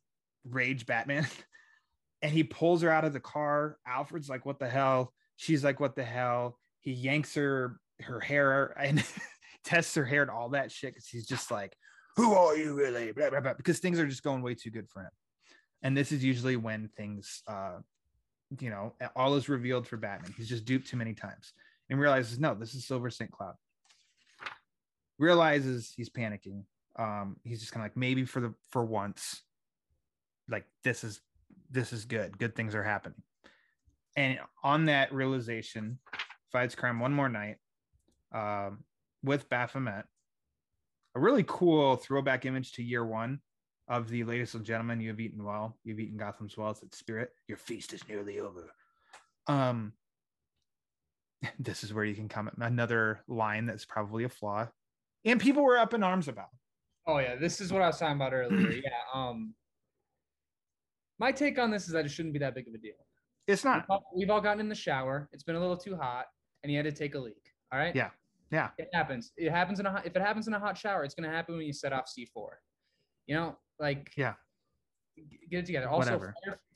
[0.49, 1.27] rage Batman.
[2.21, 3.79] and he pulls her out of the car.
[3.85, 8.73] Alfred's like, "What the hell?" She's like, "What the hell?" He yanks her her hair
[8.79, 9.03] and
[9.65, 11.75] tests her hair and all that shit because he's just like,
[12.15, 14.87] "Who are you really?" Blah, blah, blah, because things are just going way too good
[14.89, 15.11] for him.
[15.85, 17.77] And this is usually when things, uh,
[18.59, 20.33] you know, all is revealed for Batman.
[20.35, 21.53] He's just duped too many times
[21.91, 23.29] and realizes, no, this is Silver St.
[23.29, 23.53] Cloud.
[25.19, 26.63] Realizes he's panicking.
[26.97, 29.43] Um, he's just kind of like, maybe for the for once,
[30.49, 31.21] like this is
[31.69, 32.35] this is good.
[32.39, 33.21] Good things are happening.
[34.15, 35.99] And on that realization,
[36.51, 37.57] fights crime one more night
[38.33, 38.85] um,
[39.23, 40.05] with Baphomet.
[41.13, 43.39] A really cool throwback image to year one
[43.87, 44.99] of the latest gentlemen.
[44.99, 45.77] You have eaten well.
[45.83, 46.77] You've eaten Gotham's well.
[46.81, 47.31] It's spirit.
[47.47, 48.71] Your feast is nearly over.
[49.47, 49.93] Um,
[51.59, 54.67] this is where you can comment another line that's probably a flaw,
[55.23, 56.49] and people were up in arms about.
[57.07, 58.71] Oh yeah, this is what I was talking about earlier.
[58.83, 58.89] yeah.
[59.13, 59.53] Um,
[61.19, 62.93] my take on this is that it shouldn't be that big of a deal.
[63.47, 63.81] It's not.
[63.81, 65.29] We've all, we've all gotten in the shower.
[65.31, 66.25] It's been a little too hot,
[66.63, 67.53] and you had to take a leak.
[67.71, 67.95] All right.
[67.95, 68.09] Yeah.
[68.51, 68.69] Yeah.
[68.77, 69.31] It happens.
[69.37, 71.57] It happens in a hot, if it happens in a hot shower, it's gonna happen
[71.57, 72.47] when you set off C4.
[73.27, 74.33] You know, like Yeah.
[75.49, 75.89] get it together.
[75.89, 76.19] Also,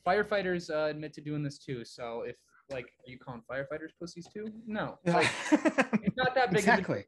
[0.04, 1.84] fire, firefighters uh, admit to doing this too.
[1.84, 2.36] So if
[2.70, 4.48] like, are you calling firefighters pussies too?
[4.66, 4.98] No.
[5.06, 6.60] Like, it's not that big.
[6.62, 7.04] Of a, exactly.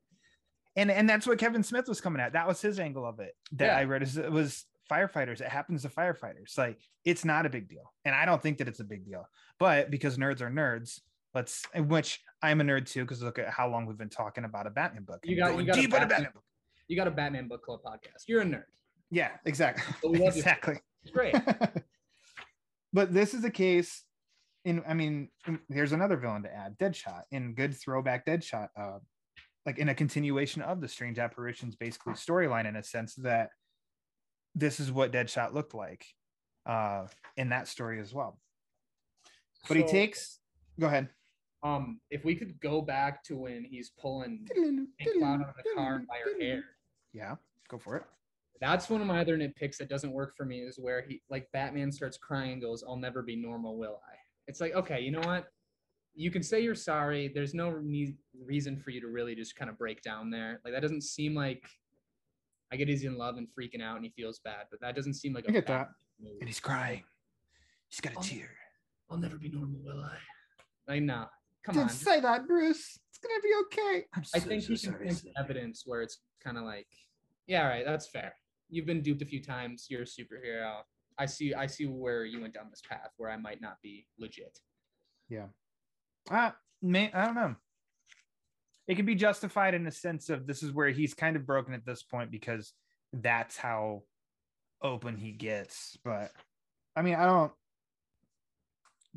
[0.76, 2.32] And and that's what Kevin Smith was coming at.
[2.32, 3.76] That was his angle of it that Yeah.
[3.76, 4.02] I read.
[4.02, 5.40] Is it was firefighters.
[5.40, 6.56] It happens to firefighters.
[6.56, 9.28] Like it's not a big deal, and I don't think that it's a big deal.
[9.58, 11.00] But because nerds are nerds,
[11.34, 11.62] let's.
[11.76, 14.70] Which I'm a nerd too, because look at how long we've been talking about a
[14.70, 15.20] Batman book.
[15.24, 16.44] You got- you got a deep into Batman- Batman book.
[16.88, 18.24] you got a Batman book club podcast.
[18.26, 18.64] You're a nerd.
[19.12, 19.84] Yeah, exactly.
[20.02, 20.40] But we love you.
[20.40, 20.80] exactly.
[21.04, 21.34] It's great.
[22.92, 24.04] but this is a case
[24.64, 25.28] in i mean
[25.68, 28.98] there's another villain to add deadshot in good throwback deadshot uh
[29.66, 33.48] like in a continuation of the strange apparitions basically storyline in a sense that
[34.54, 36.06] this is what deadshot looked like
[36.66, 37.04] uh
[37.36, 38.38] in that story as well
[39.66, 40.38] but he takes
[40.78, 41.08] go ahead
[41.64, 44.46] Um, if we could go back to when he's pulling
[45.18, 46.62] Cloud out of the car by her hair.
[47.12, 47.34] yeah
[47.68, 48.04] go for it
[48.60, 51.50] That's one of my other nitpicks that doesn't work for me is where he like
[51.52, 54.14] Batman starts crying and goes, I'll never be normal, will I?
[54.46, 55.46] It's like, okay, you know what?
[56.14, 57.28] You can say you're sorry.
[57.34, 60.60] There's no ne- reason for you to really just kind of break down there.
[60.64, 61.64] Like that doesn't seem like
[62.72, 65.14] I get he's in love and freaking out and he feels bad, but that doesn't
[65.14, 65.86] seem like I a get Batman
[66.20, 66.24] that.
[66.24, 66.36] move.
[66.40, 67.02] and he's crying
[67.88, 68.22] he's got a Oh.
[68.22, 68.48] tear
[69.10, 70.16] I'll never be normal, will I?
[70.88, 71.26] Like, nah,
[71.64, 71.86] come on.
[71.88, 75.06] Don't say that bruce it's gonna be okay i'm I think so he can sorry,
[75.06, 76.86] point evidence where it's kind of like,
[77.46, 78.34] yeah, all right, that's fair.
[78.72, 79.86] You've been duped a few times.
[79.88, 80.80] You're a superhero.
[81.18, 81.54] I see.
[81.54, 84.58] I see where you went down this path where I might not be legit.
[85.28, 85.46] Yeah.
[86.30, 86.50] Uh,
[86.80, 87.54] may, I don't know.
[88.88, 91.74] It can be justified in the sense of this is where he's kind of broken
[91.74, 92.72] at this point because
[93.12, 94.02] that's how
[94.82, 95.96] open he gets.
[96.02, 96.30] But
[96.96, 97.52] I mean, I don't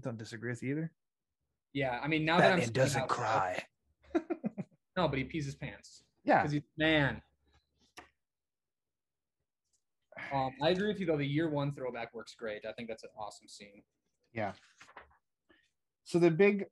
[0.02, 0.92] don't disagree with you either.
[1.74, 3.64] Yeah, I mean now that I'm Batman saying it doesn't out cry.
[4.98, 7.22] No, but he pees his pants Yeah, because he's man.
[10.34, 11.18] Um, I agree with you though.
[11.18, 12.66] The year one throwback works great.
[12.68, 13.84] I think that's an awesome scene.
[14.34, 14.54] yeah.
[16.04, 16.66] So the big,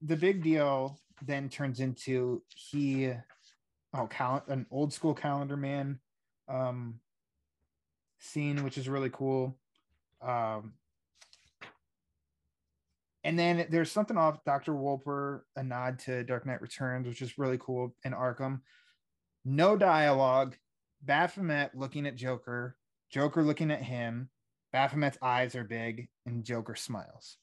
[0.00, 3.12] the big deal then turns into he,
[3.94, 6.00] oh, cal- an old school calendar man,
[6.48, 6.98] um,
[8.18, 9.56] scene, which is really cool.
[10.20, 10.72] Um,
[13.22, 14.72] and then there's something off Dr.
[14.72, 18.60] Wolper, a nod to Dark Knight Returns, which is really cool in Arkham.
[19.44, 20.56] No dialogue.
[21.02, 22.76] Baphomet looking at Joker,
[23.10, 24.30] Joker looking at him.
[24.72, 27.36] Baphomet's eyes are big, and Joker smiles.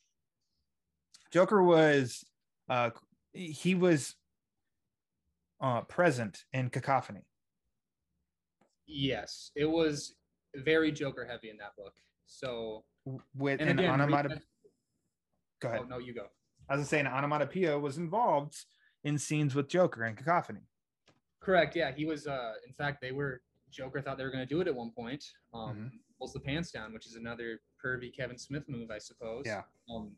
[1.32, 2.24] Joker was,
[2.70, 2.89] uh,
[3.34, 4.16] he was
[5.62, 7.22] uh, present in Cacophony.
[8.88, 10.16] Yes, it was
[10.55, 11.93] very Joker heavy in that book.
[12.26, 12.84] So
[13.36, 14.41] With and an again, onomatopoeia.
[15.62, 15.82] Go ahead.
[15.84, 16.26] oh no, you go.
[16.70, 18.55] I was saying, onomatopoeia was involved
[19.03, 20.62] in scenes with Joker and Cacophony.
[21.41, 21.76] Correct.
[21.76, 22.28] Yeah, he was.
[22.28, 23.41] Uh, in fact, they were.
[23.72, 25.24] Joker thought they were going to do it at one point.
[25.53, 29.43] Um, pulls the pants down, which is another pervy Kevin Smith move, I suppose.
[29.45, 29.61] Yeah.
[29.93, 30.11] Um,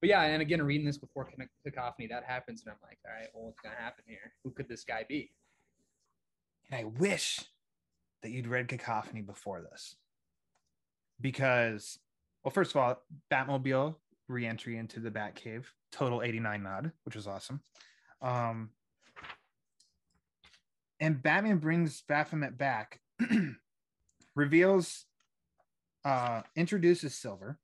[0.00, 3.12] but yeah, and again, reading this before Cac- Cacophony, that happens, and I'm like, all
[3.12, 4.32] right, well, what's gonna happen here?
[4.44, 5.30] Who could this guy be?
[6.70, 7.40] And I wish
[8.22, 9.96] that you'd read Cacophony before this.
[11.20, 11.98] Because,
[12.42, 13.96] well, first of all, Batmobile
[14.28, 17.60] re-entry into the Batcave, total 89 nod, which was awesome.
[18.22, 18.70] Um,
[21.00, 23.00] and Batman brings Baphomet back,
[24.36, 25.06] reveals,
[26.04, 27.58] uh, introduces Silver,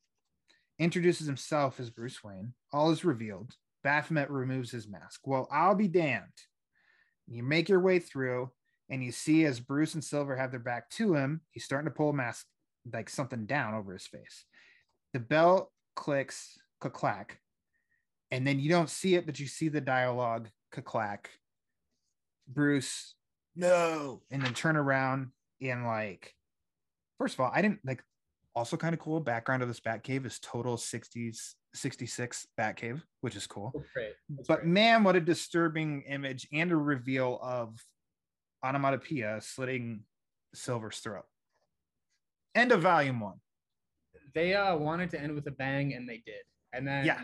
[0.79, 2.55] introduces himself as Bruce Wayne.
[2.73, 3.55] All is revealed.
[3.85, 5.21] Baphomet removes his mask.
[5.27, 6.25] Well, I'll be damned.
[7.29, 8.51] You make your way through,
[8.89, 11.95] and you see as Bruce and Silver have their back to him, he's starting to
[11.95, 12.47] pull a mask,
[12.93, 14.45] like something down over his face.
[15.13, 17.41] The bell clicks, click clack,
[18.31, 20.49] and then you don't see it, but you see the dialogue,
[20.85, 21.31] clack.
[22.49, 23.15] Bruce,
[23.57, 25.29] no, and then turn around
[25.61, 26.35] and like,
[27.19, 28.03] first of all, I didn't like.
[28.55, 29.21] Also, kind of cool.
[29.21, 33.71] Background of this Batcave is total 60s 66 Batcave, which is cool.
[33.75, 34.13] That's great.
[34.31, 34.69] That's But great.
[34.69, 37.79] man, what a disturbing image and a reveal of
[38.65, 40.05] onomatopoeia slitting
[40.55, 41.27] Silver's throat.
[42.55, 43.41] End of volume one.
[44.35, 46.45] they uh, wanted to end with a bang, and they did.
[46.73, 47.21] And then Yeah.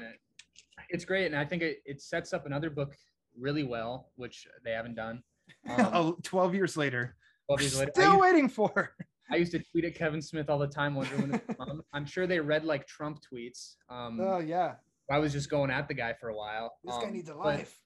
[0.91, 2.95] it's great, and I think it, it sets up another book
[3.39, 5.23] really well, which they haven't done.
[5.69, 7.17] Um, Oh, 12 years later.
[7.49, 7.93] 12 years later.
[7.95, 8.95] Still used- waiting for.
[9.31, 11.81] I used to tweet at Kevin Smith all the time, wondering when.
[11.93, 13.77] I'm sure they read like Trump tweets.
[13.89, 14.75] Um, Oh, yeah.
[15.11, 16.75] I was just going at the guy for a while.
[16.85, 17.81] This guy Um, needs a life.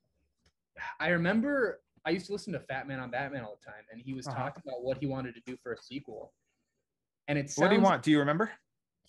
[1.00, 4.00] I remember I used to listen to Fat Man on Batman all the time, and
[4.00, 4.38] he was Uh-huh.
[4.38, 6.32] talking about what he wanted to do for a sequel.
[7.28, 8.02] And it sounds, What do you want?
[8.02, 8.50] Do you remember?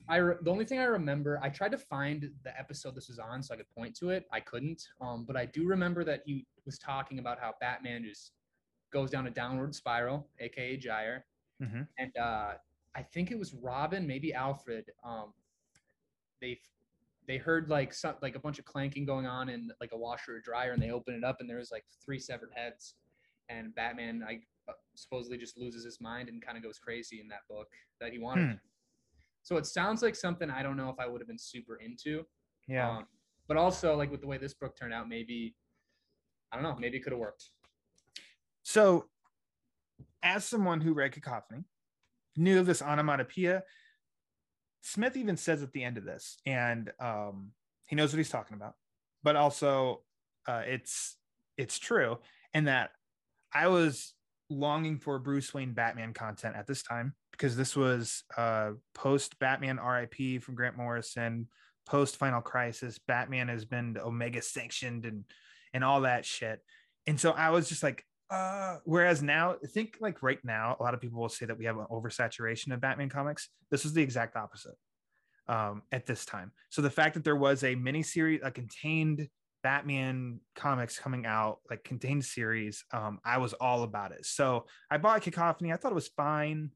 [0.09, 3.19] I re- the only thing I remember, I tried to find the episode this was
[3.19, 4.25] on so I could point to it.
[4.31, 8.31] I couldn't, um, but I do remember that he was talking about how Batman just
[8.91, 11.25] goes down a downward spiral, aka Gyre,
[11.61, 11.87] Mhm.
[11.97, 12.57] and uh,
[12.95, 14.91] I think it was Robin, maybe Alfred.
[15.03, 15.33] Um,
[16.41, 16.61] they
[17.27, 20.37] they heard like some like a bunch of clanking going on in like a washer
[20.37, 22.95] or dryer, and they open it up, and there was like three severed heads,
[23.49, 27.27] and Batman I uh, supposedly just loses his mind and kind of goes crazy in
[27.29, 27.67] that book
[27.99, 28.51] that he wanted.
[28.51, 28.57] Hmm.
[29.43, 32.25] So it sounds like something I don't know if I would have been super into.
[32.67, 32.89] Yeah.
[32.97, 33.07] Um,
[33.47, 35.55] but also like with the way this book turned out, maybe
[36.51, 37.51] I don't know, maybe it could have worked.
[38.67, 39.05] So,
[40.21, 41.63] as someone who read Cacophony,
[42.35, 43.63] knew of this onomatopoeia,
[44.81, 47.51] Smith even says at the end of this, and um,
[47.87, 48.73] he knows what he's talking about,
[49.23, 50.01] but also
[50.49, 51.15] uh, it's
[51.57, 52.17] it's true,
[52.53, 52.89] and that
[53.53, 54.13] I was
[54.49, 59.77] longing for Bruce Wayne Batman content at this time because this was uh, post Batman
[59.77, 61.47] RIP from Grant Morrison,
[61.85, 62.99] post Final Crisis.
[62.99, 65.23] Batman has been Omega sanctioned and
[65.73, 66.59] and all that shit,
[67.07, 70.83] and so I was just like, uh, whereas now, I think like right now, a
[70.83, 73.49] lot of people will say that we have an oversaturation of Batman comics.
[73.71, 74.75] This was the exact opposite
[75.47, 76.51] um, at this time.
[76.69, 79.29] So the fact that there was a mini series, a contained
[79.63, 84.25] Batman comics coming out, like contained series, um, I was all about it.
[84.25, 85.71] So I bought Cacophony.
[85.71, 86.71] I thought it was fine.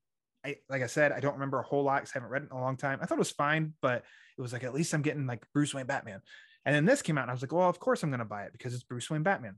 [0.46, 2.50] I like I said, I don't remember a whole lot because I haven't read it
[2.52, 3.00] in a long time.
[3.02, 4.04] I thought it was fine, but
[4.38, 6.22] it was like at least I'm getting like Bruce Wayne Batman.
[6.66, 8.44] And then this came out, and I was like, well, of course I'm gonna buy
[8.44, 9.58] it because it's Bruce Wayne Batman.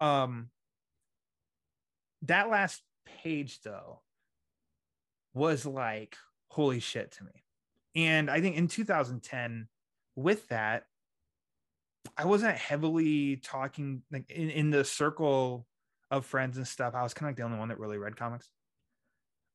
[0.00, 0.50] Um,
[2.22, 2.82] that last
[3.22, 4.00] page though
[5.34, 6.16] was like
[6.48, 7.30] holy shit to me.
[7.94, 9.68] And i think in 2010
[10.16, 10.84] with that
[12.16, 15.66] i wasn't heavily talking like in, in the circle
[16.10, 16.94] of friends and stuff.
[16.94, 18.48] I was kind of like the only one that really read comics.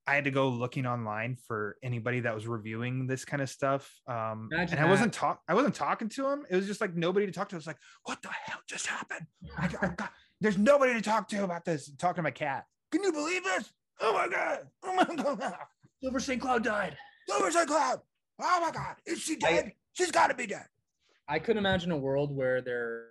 [0.05, 3.89] I had to go looking online for anybody that was reviewing this kind of stuff.
[4.07, 6.95] Um Imagine and i wasn't talk i wasn't talking to him it was just like
[6.95, 7.55] nobody to talk to.
[7.55, 9.27] I was like what the hell just happened?
[9.57, 10.11] I, I got,
[10.43, 13.43] there's nobody to talk to about this I'm talking to my cat can you believe
[13.43, 15.55] this oh my god oh my god
[16.03, 16.41] Silver St.
[16.41, 16.97] Cloud died.
[17.29, 17.65] Silver St.
[17.65, 18.01] Cloud.
[18.41, 18.97] Oh my God.
[19.05, 19.71] Is she dead?
[19.93, 20.65] She's got to be dead.
[21.29, 23.05] I couldn't imagine a world where there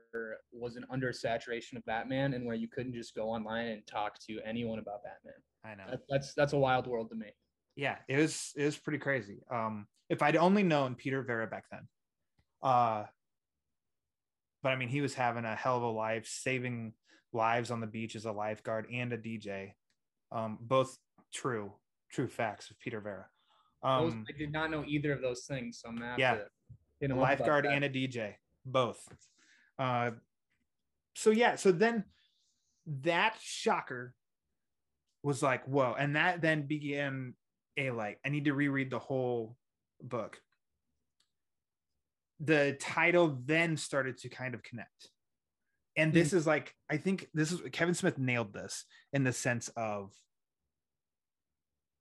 [0.53, 4.41] was an undersaturation of Batman and where you couldn't just go online and talk to
[4.45, 5.41] anyone about Batman.
[5.65, 5.91] I know.
[5.91, 7.29] That, that's that's a wild world to me.
[7.77, 9.39] Yeah, it was it was pretty crazy.
[9.51, 11.89] Um, if I'd only known Peter Vera back then,
[12.63, 13.05] uh,
[14.63, 16.93] but I mean, he was having a hell of a life, saving
[17.33, 19.75] lives on the beach as a lifeguard and a DJ.
[20.31, 20.99] Um, both
[21.33, 21.73] true,
[22.11, 23.27] true facts of Peter Vera.
[23.83, 26.35] Those, Um, I did not know either of those things, so I'm gonna Yeah.
[26.35, 29.09] to a him up about lifeguard and a DJ, both.
[29.79, 30.13] Uh,
[31.15, 32.05] so yeah, so then
[32.87, 34.15] that shocker
[35.23, 37.35] was like, whoa, and that then began
[37.77, 39.57] a like, I need to reread the whole
[40.01, 40.41] book.
[42.41, 45.09] The title then started to kind of connect.
[45.97, 46.19] And hmm.
[46.19, 50.13] this is like, I think this is Kevin Smith nailed this in the sense of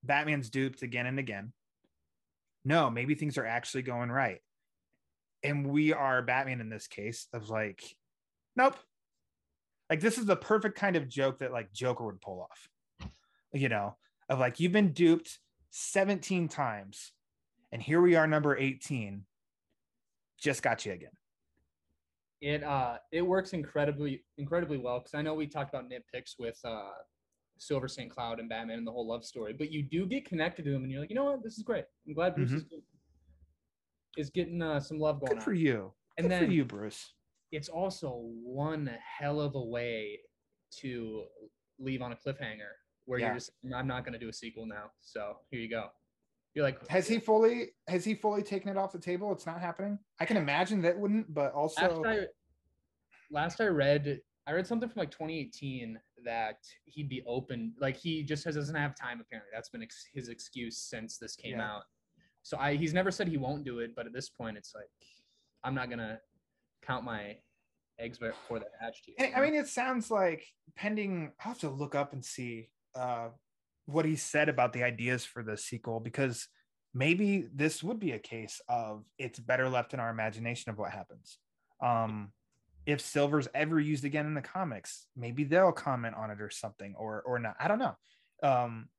[0.04, 1.54] Batman's duped again and again.
[2.64, 4.40] No, maybe things are actually going right.
[5.44, 7.84] And we are Batman in this case of like,
[8.56, 8.76] nope.
[9.90, 12.70] Like this is the perfect kind of joke that like Joker would pull off.
[13.54, 13.98] You know,
[14.30, 15.40] of like you've been duped
[15.72, 17.12] 17 times
[17.72, 19.24] and here we are number 18.
[20.40, 21.12] Just got you again.
[22.42, 26.60] It uh it works incredibly incredibly well because I know we talked about nitpicks with
[26.66, 26.90] uh
[27.60, 28.10] Silver St.
[28.10, 30.82] Cloud and Batman and the whole love story, but you do get connected to him
[30.82, 31.86] and you're like, you know what, this is great.
[32.08, 32.66] I'm glad Bruce is,
[34.18, 35.40] is getting uh, some love going Mm-hmm.
[35.40, 35.58] Good for on.
[35.58, 35.94] you.
[36.18, 37.14] And Good then for you, Bruce.
[37.52, 38.90] it's also one
[39.20, 40.20] hell of a way
[40.80, 41.26] to
[41.78, 42.72] leave on a cliffhanger
[43.06, 43.28] where Yeah.
[43.28, 44.92] you're just I'm not gonna do a sequel now.
[45.02, 45.90] So here you go.
[46.54, 49.32] You're like Has he fully has he fully taken it off the table?
[49.32, 49.98] It's not happening.
[50.20, 52.26] I can imagine that wouldn't, but also last I
[53.32, 58.24] last I read I read something from like 2018 that he'd be open like he
[58.24, 61.72] just has, doesn't have time apparently that's been ex- his excuse since this came Yeah.
[61.72, 61.84] out
[62.44, 64.90] so I he's never said he won't do it but at this point it's like
[65.64, 66.20] I'm not gonna
[66.82, 67.38] count my
[68.00, 69.16] eggs before they're hatched here.
[69.20, 70.44] And, I mean, it sounds like
[70.76, 71.32] pending.
[71.40, 73.30] I'll have to look up and see uh,
[73.86, 76.48] what he said about the ideas for the sequel because
[76.94, 80.92] maybe this would be a case of it's better left in our imagination of what
[80.92, 81.38] happens.
[81.82, 82.32] Um,
[82.86, 86.96] if Silver's ever used again in the comics, maybe they'll comment on it or something,
[86.98, 87.56] or or not.
[87.60, 87.96] I don't know.
[88.42, 88.90] Um,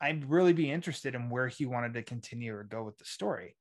[0.00, 3.56] I'd really be interested in where he wanted to continue or go with the story.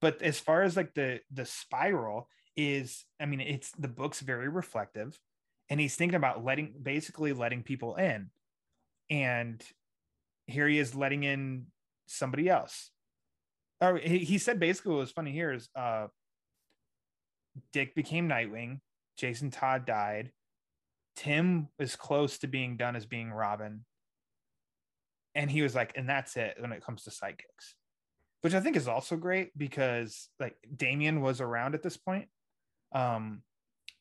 [0.00, 4.48] But as far as like the the spiral, is i mean it's the book's very
[4.48, 5.18] reflective
[5.70, 8.30] and he's thinking about letting basically letting people in
[9.12, 9.62] and
[10.46, 11.66] here he is letting in
[12.06, 12.90] somebody else
[13.80, 16.06] or he, he said basically what was funny here is uh
[17.72, 18.80] dick became nightwing
[19.16, 20.32] jason todd died
[21.14, 23.84] tim is close to being done as being robin
[25.34, 27.74] and he was like and that's it when it comes to sidekicks
[28.40, 32.28] which i think is also great because like Damian was around at this point
[32.94, 33.42] um,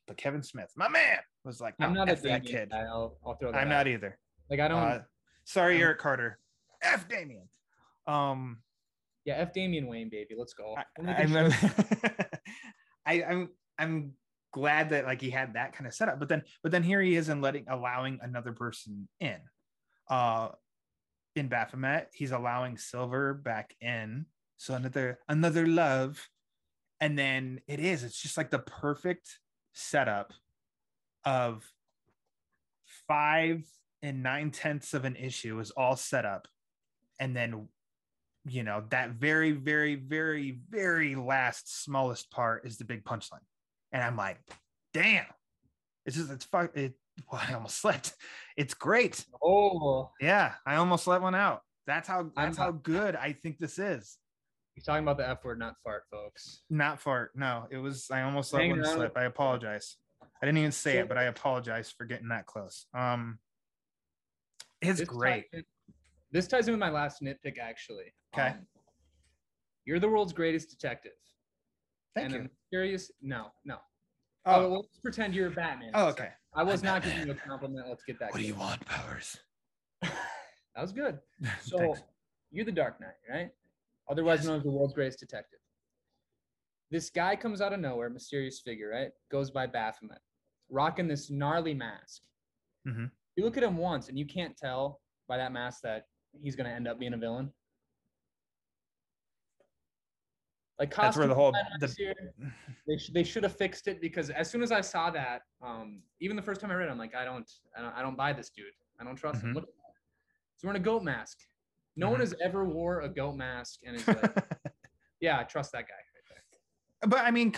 [0.07, 2.73] but Kevin Smith, my man, was like, I'm not a F Damian kid.
[2.73, 3.57] I'll, I'll throw that.
[3.57, 3.85] I'm out.
[3.85, 4.17] not either.
[4.51, 4.83] Like I don't.
[4.83, 4.99] Uh,
[5.45, 6.37] sorry, I'm- Eric Carter.
[6.83, 7.47] F Damian.
[8.05, 8.57] Um,
[9.23, 10.35] yeah, F Damian Wayne, baby.
[10.37, 10.75] Let's go.
[10.75, 11.53] I, making I'm,
[13.05, 14.13] I, I'm, I'm
[14.51, 17.15] glad that like he had that kind of setup, but then, but then here he
[17.15, 19.37] is and letting, allowing another person in.
[20.09, 20.49] Uh,
[21.35, 24.25] in Baphomet, he's allowing Silver back in.
[24.57, 26.27] So another, another love,
[26.99, 28.03] and then it is.
[28.03, 29.39] It's just like the perfect
[29.73, 30.33] setup
[31.23, 31.63] of
[33.07, 33.63] five
[34.03, 36.47] and nine tenths of an issue is all set up.
[37.19, 37.67] And then
[38.45, 43.45] you know that very very very very last smallest part is the big punchline.
[43.91, 44.39] And i'm like
[44.95, 45.25] damn
[46.07, 46.93] it's just it's fuck it
[47.31, 48.13] well, i almost slept.
[48.57, 49.23] It's great.
[49.43, 51.61] Oh, yeah i almost let one out.
[51.85, 54.17] That's how that's I'm- how good i think this is.
[54.73, 56.61] He's talking about the F word, not fart, folks.
[56.69, 57.67] not fart no.
[57.69, 59.13] It was i almost let Hanging one slip.
[59.13, 59.97] With- i apologize.
[60.41, 62.87] I didn't even say it but i apologize for getting that close.
[62.95, 63.37] Um
[64.81, 65.65] it's This great ties in-
[66.33, 68.13] this ties in with my last nitpick, actually.
[68.33, 68.47] Okay.
[68.49, 68.65] Um,
[69.85, 71.11] you're the world's greatest detective.
[72.15, 73.11] thank and you I'm curious.
[73.21, 73.77] No, no.
[74.45, 75.91] oh, Oh, well, let's pretend you're Batman.
[75.93, 77.19] oh So okay I was I'm not Batman.
[77.27, 77.87] giving you a compliment.
[77.89, 78.31] Let's get that.
[78.31, 79.37] what do you want powers
[80.01, 80.11] that
[80.77, 81.19] was good.
[81.61, 81.95] So
[82.51, 83.49] you're the Dark Knight, right?
[84.09, 84.47] Otherwise Yes.
[84.47, 85.59] known as the world's greatest detective.
[86.89, 89.11] This guy comes out of nowhere, mysterious figure, right?
[89.29, 90.19] Goes by Baphomet,
[90.69, 92.21] rocking this gnarly mask.
[92.87, 93.11] Mhm.
[93.35, 96.05] You look at him once, and you can't tell by that mask that
[96.41, 97.51] he's going to end up being a villain.
[100.79, 102.15] Like That's where the whole- the- year,
[102.87, 106.01] they should they should have fixed it because as soon as I saw that, um,
[106.19, 108.17] even the first time I read, it, I'm like, I don't, I don't, I don't
[108.17, 108.65] buy this dude.
[108.99, 109.51] I don't trust him.
[109.51, 109.55] Mhm.
[109.55, 109.65] Look,
[110.55, 111.37] he's wearing a goat mask.
[111.95, 112.21] No one Mhm.
[112.23, 114.15] has ever wore a goat mask and is like,
[115.19, 115.93] yeah, I trust that guy.
[115.93, 117.53] Right but I mean,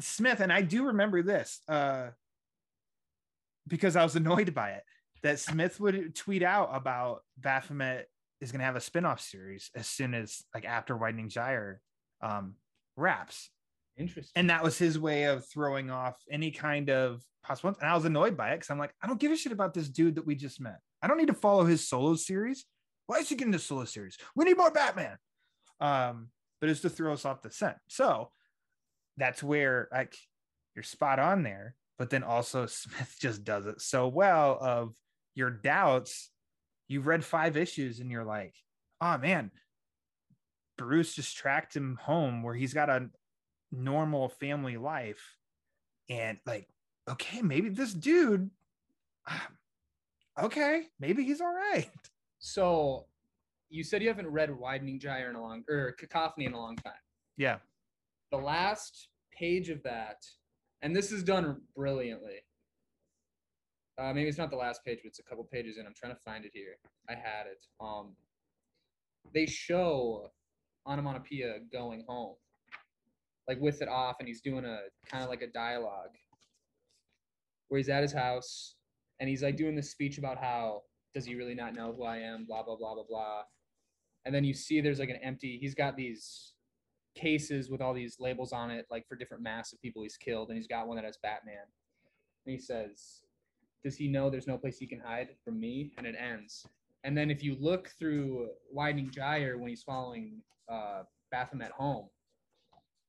[0.00, 2.10] Smith, and I do remember this uh,
[3.68, 4.84] because I was annoyed by it
[5.24, 8.06] that Smith would tweet out about Baphomet
[8.40, 11.80] is going to have a spin-off series as soon as like after Widening Gyre
[12.20, 12.54] um,
[12.96, 13.48] wraps,
[13.96, 14.32] Interesting.
[14.36, 17.74] and that was his way of throwing off any kind of possible.
[17.80, 19.72] And I was annoyed by it because I'm like, I don't give a shit about
[19.72, 20.78] this dude that we just met.
[21.02, 22.66] I don't need to follow his solo series.
[23.06, 24.18] Why is he getting this solo series?
[24.36, 25.16] We need more Batman.
[25.80, 26.28] Um,
[26.60, 27.76] but it's to throw us off the scent.
[27.88, 28.30] So
[29.16, 30.16] that's where like
[30.74, 31.76] you're spot on there.
[31.98, 34.94] But then also Smith just does it so well of
[35.34, 36.30] your doubts.
[36.88, 38.54] You've read five issues and you're like,
[39.00, 39.50] oh man,
[40.76, 43.08] Bruce just tracked him home where he's got a
[43.72, 45.36] normal family life.
[46.08, 46.68] And like,
[47.08, 48.50] okay, maybe this dude,
[50.40, 51.90] okay, maybe he's all right.
[52.40, 53.06] So,
[53.70, 56.76] you said you haven't read Widening Gyre in a long or Cacophony in a long
[56.76, 56.92] time.
[57.38, 57.56] Yeah.
[58.30, 60.18] The last page of that,
[60.82, 62.40] and this is done brilliantly.
[63.96, 65.86] Uh, maybe it's not the last page, but it's a couple pages in.
[65.86, 66.76] I'm trying to find it here.
[67.08, 67.64] I had it.
[67.80, 68.16] Um,
[69.32, 70.30] they show
[70.86, 72.34] onomatopoeia going home,
[73.48, 76.10] like with it off, and he's doing a kind of like a dialogue
[77.68, 78.74] where he's at his house
[79.20, 80.82] and he's like doing this speech about how
[81.14, 83.42] does he really not know who I am, blah blah blah blah blah.
[84.24, 85.58] And then you see there's like an empty.
[85.60, 86.52] He's got these
[87.14, 90.48] cases with all these labels on it, like for different masks of people he's killed,
[90.48, 91.64] and he's got one that has Batman.
[92.46, 93.22] And he says,
[93.84, 96.66] "Does he know there's no place he can hide from me?" And it ends.
[97.04, 102.08] And then if you look through Widening Gyre when he's following uh, Baphomet home,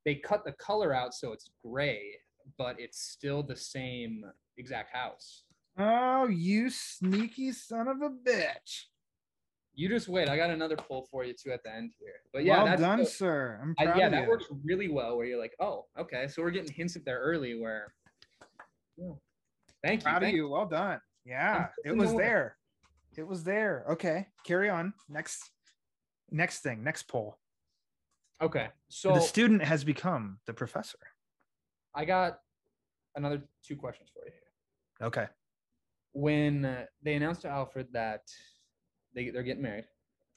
[0.03, 2.11] they cut the color out so it's gray,
[2.57, 4.23] but it's still the same
[4.57, 5.45] exact house.
[5.78, 8.84] Oh, you sneaky son of a bitch.
[9.73, 10.30] You just wait.
[10.30, 12.13] I got another pull for you too at the end here.
[12.32, 13.59] But yeah, well that's done, sir.
[13.61, 15.17] I'm I- yeah, that works really well.
[15.17, 17.59] Where you're like, oh, okay, so we're getting hints at there early.
[17.59, 17.93] Where,
[18.97, 19.11] yeah.
[19.86, 20.03] Thank you.
[20.03, 20.49] proud of thank you.
[20.49, 20.99] Well done.
[21.25, 22.57] Yeah, it was there.
[23.17, 23.86] It was there.
[23.91, 24.93] Okay, carry on.
[25.09, 25.49] Next,
[26.31, 26.83] next thing.
[26.83, 27.38] Next poll.
[28.41, 30.97] Okay, so the student has become the professor.
[31.95, 32.39] I got
[33.15, 34.31] another two questions for you.
[34.33, 35.07] here.
[35.07, 35.27] Okay.
[36.13, 38.21] When uh, they announced to Alfred that
[39.13, 39.86] they they're getting married,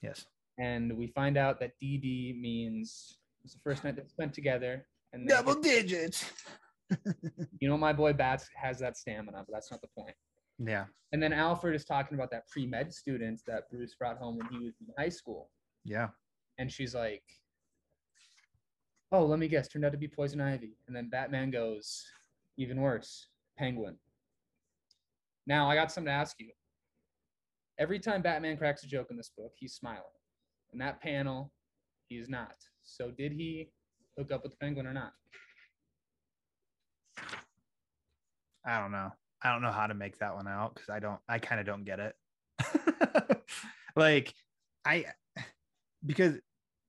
[0.03, 0.25] Yes.
[0.59, 5.29] and we find out that DD means it's the first night they spent together, and
[5.29, 6.25] Double digits.
[7.61, 10.15] You know my boy Bats has that stamina, but that's not the point.
[10.59, 10.85] Yeah.
[11.13, 14.49] And then Alfred is talking about that pre med student that Bruce brought home when
[14.51, 15.51] he was in high school.
[15.85, 16.09] Yeah.
[16.59, 17.23] And she's like,
[19.11, 20.77] Oh, let me guess, turned out to be Poison Ivy.
[20.87, 22.05] And then Batman goes,
[22.59, 23.97] Even worse, Penguin.
[25.47, 26.51] Now, I got something to ask you.
[27.79, 30.03] Every time Batman cracks a joke in this book, he's smiling.
[30.73, 31.53] In that panel,
[32.09, 32.55] he is not.
[32.85, 33.71] So, did he
[34.19, 35.13] hook up with the Penguin or not?
[38.65, 39.11] I don't know.
[39.43, 41.21] I don't know how to make that one out because I don't.
[41.29, 42.15] I kind of don't get it.
[43.97, 44.35] like,
[44.85, 45.07] I
[46.05, 46.35] because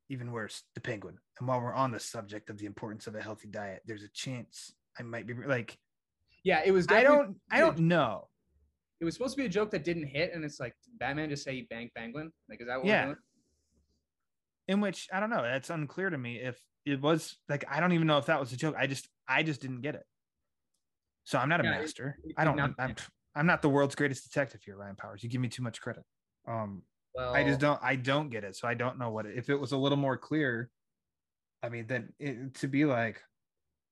[0.10, 1.18] even worse, the penguin.
[1.40, 4.10] And while we're on the subject of the importance of a healthy diet, there's a
[4.10, 5.78] chance I might be like
[6.44, 6.88] Yeah, it was.
[6.90, 7.36] I don't.
[7.52, 8.28] I don't know.
[9.00, 11.44] It was supposed to be a joke that didn't hit, and it's like Batman just
[11.44, 12.32] say he banged Penguin.
[12.50, 13.02] Like, is that what Yeah.
[13.02, 13.18] we're doing?
[14.68, 15.42] In which I don't know.
[15.42, 16.38] That's unclear to me.
[16.38, 18.76] If it was like I don't even know if that was a joke.
[18.78, 20.04] I just I just didn't get it.
[21.24, 22.18] So I'm not a Yeah, master.
[22.24, 22.60] it I don't.
[22.60, 22.96] I'm, not- I'm
[23.36, 25.24] I'm not the world's greatest detective here, Ryan Powers.
[25.24, 26.04] You give me too much credit.
[26.48, 26.82] Um,
[27.14, 28.56] Well, I just don't I don't get it.
[28.56, 30.70] So I don't know what it, if it was a little more clear.
[31.62, 33.22] I mean, then it, to be like,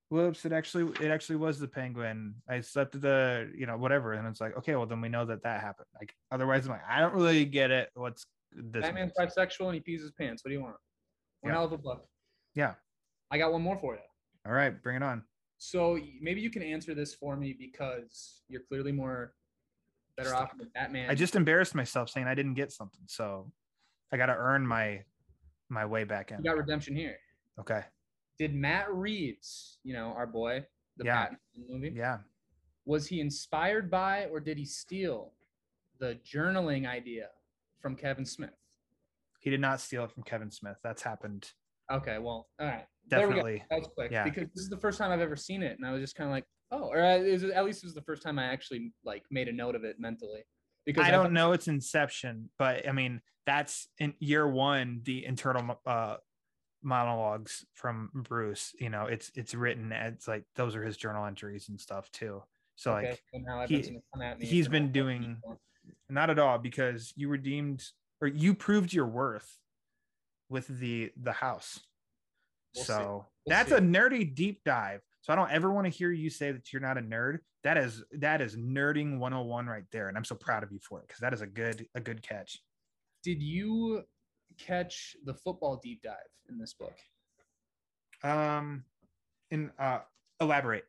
[0.08, 2.34] whoops, it actually it actually was the penguin.
[2.48, 5.24] I slept at the you know whatever, and it's like okay, well then we know
[5.26, 5.86] that that happened.
[6.00, 7.90] Like otherwise, I'm like I don't really get it.
[7.94, 8.82] What's this?
[8.82, 9.34] Batman's means.
[9.36, 10.42] bisexual and he pees his pants.
[10.44, 10.76] What do you want?
[11.42, 11.58] One Yeah.
[11.58, 12.04] hell of a book.
[12.54, 12.74] Yeah.
[13.30, 14.00] I got one more for you.
[14.46, 15.22] All right, bring it on.
[15.58, 19.34] So maybe you can answer this for me because you're clearly more
[20.16, 21.10] better off than Batman.
[21.10, 23.50] I just embarrassed myself saying I didn't get something, so
[24.12, 25.02] I got to earn my
[25.68, 26.38] my way back in.
[26.38, 27.18] you got redemption here.
[27.60, 27.82] Okay.
[28.38, 30.64] Did Matt Reeves, you know, our boy,
[30.96, 31.24] the Yeah.
[31.24, 31.38] Batman
[31.68, 32.20] movie, Yeah.
[32.86, 35.34] was he inspired by or did he steal
[35.98, 37.28] the journaling idea
[37.80, 38.54] from Kevin Smith?
[39.40, 40.78] He did not steal it from Kevin Smith.
[40.82, 41.52] That's happened.
[41.90, 42.84] Okay, well, all right.
[43.08, 43.64] Definitely.
[43.70, 44.24] That was quick Yeah.
[44.24, 46.28] because this is the first time I've ever seen it, and I was just kind
[46.28, 48.44] of like, oh, or uh, it was, at least it was the first time I
[48.44, 50.42] actually like made a note of it mentally.
[50.84, 55.24] Because I thought- don't know its inception, but I mean that's in year one the
[55.24, 56.16] internal uh,
[56.82, 58.74] monologues from Bruce.
[58.78, 59.90] You know, it's it's written.
[59.92, 62.42] It's like those are his journal entries and stuff too.
[62.76, 65.40] So Okay, like he- everyone's gonna come at me he's been doing-
[66.10, 67.82] not at all because you redeemed
[68.20, 69.58] or you proved your worth
[70.48, 71.80] with the the house.
[72.74, 73.76] We'll so We'll that's see.
[73.76, 75.00] a nerdy deep dive.
[75.22, 77.38] So I don't ever want to hear you say that you're not a nerd.
[77.64, 80.08] That is that is nerding 101 right there.
[80.08, 82.22] And I'm so proud of you for it because that is a good a good
[82.22, 82.58] catch.
[83.22, 84.02] Did you
[84.58, 86.14] catch the football deep dive
[86.48, 86.94] in this book?
[88.22, 88.84] Um
[89.50, 90.00] in uh
[90.40, 90.84] elaborate.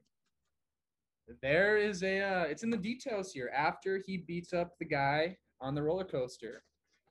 [1.44, 2.22] There is a.
[2.22, 3.52] Uh, it's in the details here.
[3.56, 6.64] After he beats up the guy on the roller coaster,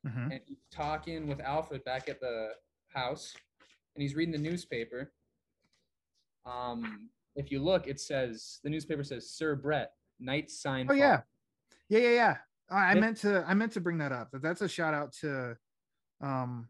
[0.06, 0.32] Mhm.
[0.32, 2.52] and he's talking with Alfred back at the
[2.88, 3.34] house,
[3.94, 5.12] and he's reading the newspaper.
[6.46, 10.86] Um, if you look, it says the newspaper says Sir Brett, Knight sign.
[10.90, 11.22] Oh yeah.
[11.88, 12.36] Yeah, yeah, yeah.
[12.70, 14.30] I I meant to I meant to bring that up.
[14.30, 15.56] That that's a shout out to
[16.20, 16.68] um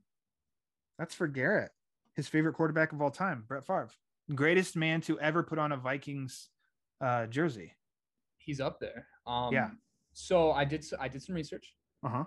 [0.98, 1.70] that's for Garrett,
[2.14, 3.90] his favorite quarterback of all time, Brett Favre.
[4.34, 6.50] Greatest man to ever put on a Vikings
[7.00, 7.74] uh jersey.
[8.38, 9.06] He's up there.
[9.26, 9.70] Um, Yeah.
[10.12, 10.84] So I did.
[10.98, 11.74] I did some research.
[12.02, 12.24] Uh-huh.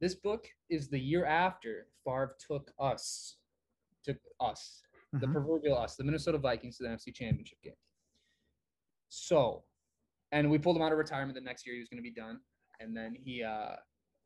[0.00, 3.38] This book is the year after Favre took us,
[4.04, 4.82] took us,
[5.12, 5.32] the Mhm.
[5.32, 7.76] proverbial us, the Minnesota Vikings to the NFC Championship game.
[9.08, 9.66] So,
[10.32, 11.74] and we pulled him out of retirement the next year.
[11.74, 12.44] He was going to be done,
[12.80, 13.76] and then he, uh,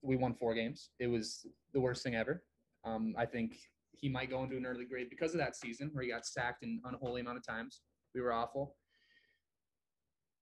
[0.03, 0.91] we won four games.
[0.99, 2.45] It was the worst thing ever.
[2.85, 3.57] Um, I think
[3.93, 6.64] he might go into an early grade because of that season where he got sacked
[6.64, 7.83] an unholy amount of times.
[8.14, 8.77] We were awful.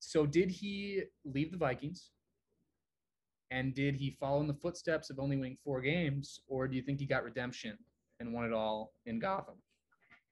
[0.01, 2.11] So, did he leave the Vikings?
[3.51, 6.83] And did he follow in the footsteps of only winning four games, or do you
[6.83, 7.77] think he got redemption
[8.21, 9.57] and won it all in Gotham?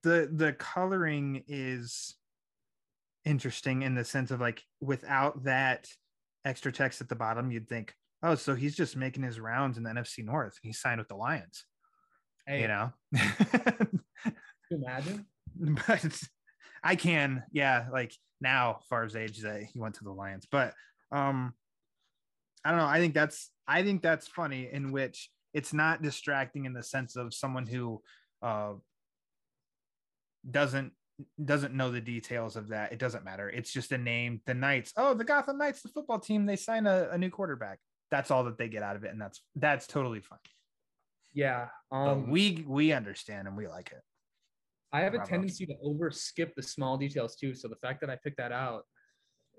[0.03, 2.15] the the coloring is
[3.25, 5.87] interesting in the sense of like without that
[6.45, 7.93] extra text at the bottom you'd think
[8.23, 11.15] oh so he's just making his rounds in the nfc north he signed with the
[11.15, 11.65] lions
[12.47, 12.91] Hey, you know
[14.71, 15.25] imagine?
[15.87, 16.19] but
[16.83, 20.73] i can yeah like now Favre's age that he went to the lions but
[21.11, 21.53] um
[22.65, 22.85] i don't know.
[22.85, 27.15] I think that's i think that's funny in which it's not distracting in the sense
[27.15, 28.01] of someone who
[28.41, 28.73] uh
[30.49, 30.93] doesn't
[31.43, 32.93] doesn't know the details of that.
[32.93, 33.49] It doesn't matter.
[33.49, 34.93] It's just a name the knights.
[34.95, 37.79] Oh the gotham knights the football team they sign a, a new quarterback.
[38.11, 40.39] That's all that they get out of it and that's that's totally fine.
[41.33, 41.67] Yeah.
[41.91, 44.01] but Um, we we understand and we like it.
[44.91, 47.53] I have a tendency to over skip the small details too.
[47.53, 48.83] So the fact that I picked that out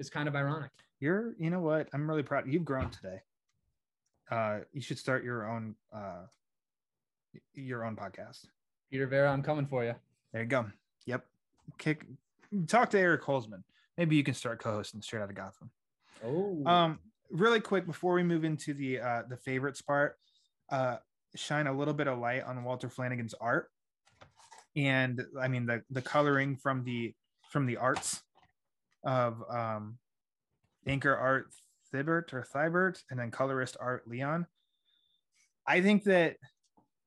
[0.00, 0.70] is kind of ironic.
[0.98, 1.88] you're you know what?
[1.92, 2.44] I'm really proud.
[2.48, 3.20] You've grown today.
[4.30, 6.24] Uh you should start your own uh
[7.54, 8.46] your own podcast.
[8.90, 9.94] Peter Vera, I'm coming for you.
[10.32, 10.66] there you go.
[11.06, 11.24] Yep.
[11.78, 12.06] Kick
[12.66, 13.62] talk to eric holzman.
[13.96, 15.70] Maybe you can start co-hosting straight out of gotham.
[16.24, 16.98] Oh, um
[17.30, 20.16] really quick before we move into the uh the favorites part
[20.70, 20.96] uh
[21.36, 23.70] shine a little bit of light on walter flanagan's art
[24.74, 27.14] and i mean the the coloring from the
[27.48, 28.22] from the arts
[29.04, 29.98] of um
[30.86, 31.46] anchor art
[31.92, 34.46] thibert or thibert and then colorist art leon
[35.66, 36.36] i think that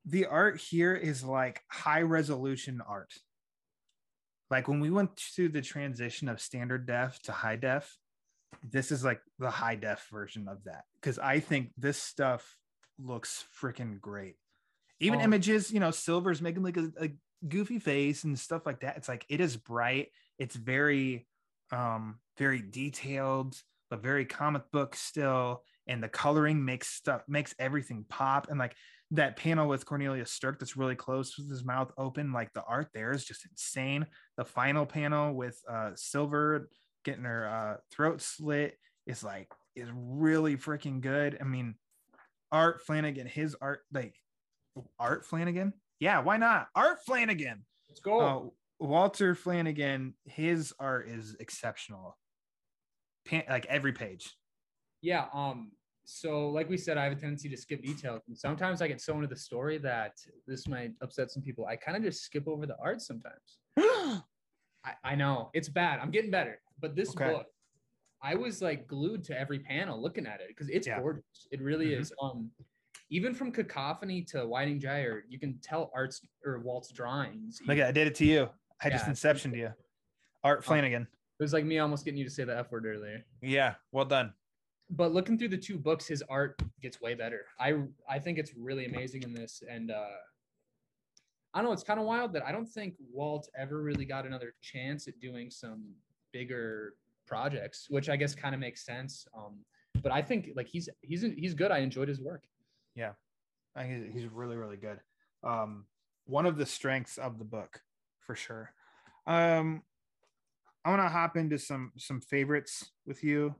[0.06, 3.14] the art here is like high resolution art
[4.50, 7.98] like when we went through the transition of standard def to high def
[8.70, 12.56] this is like the high def version of that because I think this stuff
[13.00, 14.36] looks freaking great.
[15.00, 15.24] Even Oh.
[15.24, 17.10] images, you know, Silver's making like a, a
[17.48, 18.98] goofy face and stuff like that.
[18.98, 20.10] It's like it is bright.
[20.38, 21.28] It's very,
[21.72, 23.56] um, very detailed,
[23.90, 25.64] but very comic book still.
[25.88, 28.50] And the coloring makes stuff makes everything pop.
[28.50, 28.76] And like
[29.12, 32.88] that panel with Cornelius Stirk that's really close with his mouth open, like the art
[32.94, 34.08] there is just insane.
[34.38, 36.70] The final panel with uh Silver
[37.04, 41.38] getting her uh, throat slit is like is really freaking good.
[41.40, 41.76] I mean,
[42.52, 44.16] Art Flanagan, his art like
[45.00, 46.68] Art Flanagan, yeah, why not?
[46.76, 48.54] Art Flanagan, let's go.
[48.80, 52.18] Walter Flanagan, his art is exceptional.
[53.26, 54.36] Pan- like every page.
[55.02, 55.26] Yeah.
[55.34, 55.72] Um.
[56.06, 59.00] So, like we said, I have a tendency to skip details, and sometimes I get
[59.00, 61.66] so into the story that this might upset some people.
[61.66, 63.60] I kind of just skip over the art sometimes.
[63.78, 64.22] I,
[65.02, 66.02] I know it's bad.
[66.02, 67.32] I'm getting better, but this Okay.
[67.32, 67.46] book,
[68.22, 71.00] I was like glued to every panel looking at it because it's Yeah.
[71.00, 71.48] gorgeous.
[71.52, 72.00] It really Mhm.
[72.02, 72.14] is.
[72.22, 72.52] Um,
[73.10, 77.62] even from Cacophony to Widening Gyre, you can tell Art's or Walt's drawings.
[77.66, 78.50] Look at I did it to you.
[78.84, 79.12] I just Yeah.
[79.12, 79.74] inceptioned you.
[80.44, 81.04] Art Flanagan.
[81.04, 83.26] It was like me almost getting you to say the F word earlier.
[83.42, 84.34] Yeah, well done.
[84.90, 87.46] But looking through the two books, his art gets way better.
[87.60, 90.10] I I think it's really amazing in this, and uh,
[91.54, 91.74] I don't know.
[91.74, 95.20] It's kind of wild that I don't think Walt ever really got another chance at
[95.20, 95.96] doing some
[96.32, 96.96] bigger
[97.26, 99.26] projects, which I guess kind of makes sense.
[99.36, 99.64] Um,
[100.02, 101.72] but I think like he's he's he's good.
[101.72, 102.44] I enjoyed his work.
[102.96, 103.14] Yeah,
[103.76, 105.00] I think he's really really good.
[105.44, 105.86] Um,
[106.26, 107.82] one of the strengths of the book
[108.20, 108.74] for sure.
[109.26, 109.82] Um,
[110.86, 113.56] I want to hop into some some favorites with you,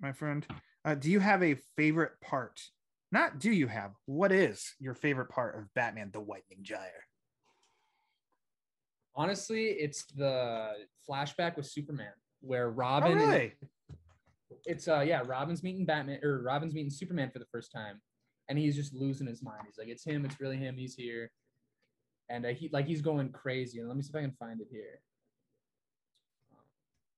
[0.00, 0.46] my friend.
[0.84, 2.60] Uh, do you have a favorite part?
[3.10, 3.92] Not do you have?
[4.06, 7.04] What is your favorite part of Batman: The Widening Gyre?
[9.14, 10.72] Honestly, it's the
[11.08, 13.12] flashback with Superman where Oh, Robin.
[13.12, 13.54] and- really?
[14.66, 18.00] it's uh yeah, Robin's meeting Batman or Robin's meeting Superman for the first time,
[18.48, 19.62] and he's just losing his mind.
[19.66, 20.76] He's like, it's him, it's really him.
[20.76, 21.30] He's here,
[22.28, 23.78] and uh, he like he's going crazy.
[23.80, 25.00] And let me see if I can find it here.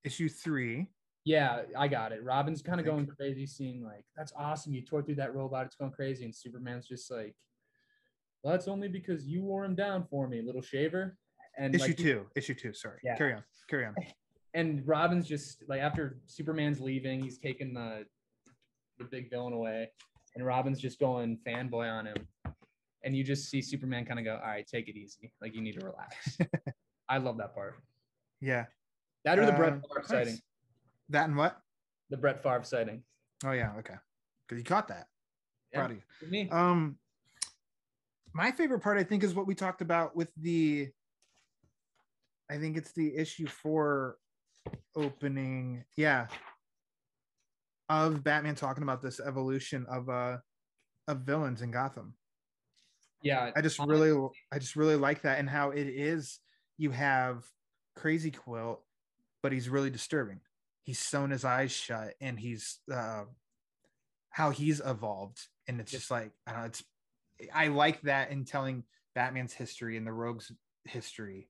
[0.05, 0.89] Issue three.
[1.24, 2.24] Yeah, I got it.
[2.24, 4.72] Robin's kind of going crazy, seeing like that's awesome.
[4.72, 5.66] You tore through that robot.
[5.66, 7.35] It's going crazy, and Superman's just like,
[8.43, 11.16] well, that's only because you wore him down for me, little shaver.
[11.59, 12.27] And Issue like, two.
[12.36, 12.72] Issue two.
[12.72, 12.98] Sorry.
[13.05, 13.16] Yeah.
[13.16, 13.44] Carry on.
[13.68, 13.94] Carry on.
[14.55, 18.06] and Robin's just like after Superman's leaving, he's taking the
[18.98, 19.90] the big villain away,
[20.35, 22.16] and Robin's just going fanboy on him,
[23.05, 25.32] and you just see Superman kind of go, "All right, take it easy.
[25.40, 26.39] Like you need to relax."
[27.09, 27.74] I love that part.
[28.40, 28.66] Yeah.
[29.24, 30.09] That or the Brett Um, Favre nice.
[30.09, 30.38] sighting.
[31.10, 31.60] That and what?
[32.10, 33.02] The Brett Favre sighting.
[33.44, 33.72] Oh yeah.
[33.78, 33.94] Okay.
[34.47, 35.06] Because you caught that.
[35.72, 36.28] Yeah, Proud of you.
[36.28, 36.48] me.
[36.51, 36.98] Um,
[38.32, 40.88] my favorite part, I think, is what we talked about with the.
[42.51, 44.16] I think it's the issue four
[44.97, 45.84] opening.
[45.97, 46.26] Yeah.
[47.88, 50.38] Of Batman talking about this evolution of uh
[51.09, 52.14] of villains in Gotham.
[53.22, 54.16] Yeah, I just really
[54.52, 56.38] I just really like that and how it is
[56.78, 57.44] you have
[57.97, 58.82] crazy quilt,
[59.42, 60.40] but he's really disturbing.
[60.82, 63.24] He's sewn his eyes shut and he's uh
[64.30, 65.38] how he's evolved.
[65.68, 66.84] And it's just like I don't know, it's
[67.54, 68.84] I like that in telling
[69.14, 70.52] Batman's history and the rogue's
[70.84, 71.48] history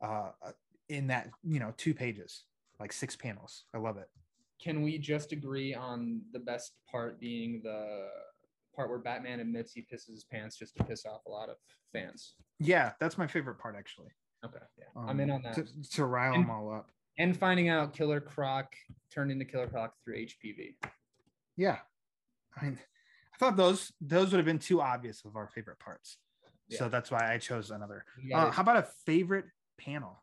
[0.00, 0.30] uh
[0.88, 2.44] in that, you know, two pages,
[2.78, 3.64] like six panels.
[3.74, 4.08] I love it.
[4.62, 8.08] can we just agree on the best part being the
[8.74, 11.56] part where Batman admits he pisses his pants just to piss off a lot of
[11.92, 12.34] fans?
[12.60, 14.10] Yeah, that's my favorite part actually.
[14.44, 15.54] Okay, yeah, I'm in Um, on that.
[15.54, 16.90] To, to rile And- them all up.
[17.18, 18.74] And finding out Killer Croc
[19.12, 20.76] turned into Killer Croc through HPV.
[21.56, 21.78] Yeah.
[22.60, 22.78] I mean,
[23.34, 26.18] I thought those those would have been too obvious of our favorite parts.
[26.70, 28.04] So that's why I chose another.
[28.34, 29.44] Uh, how about a favorite
[29.78, 30.22] panel?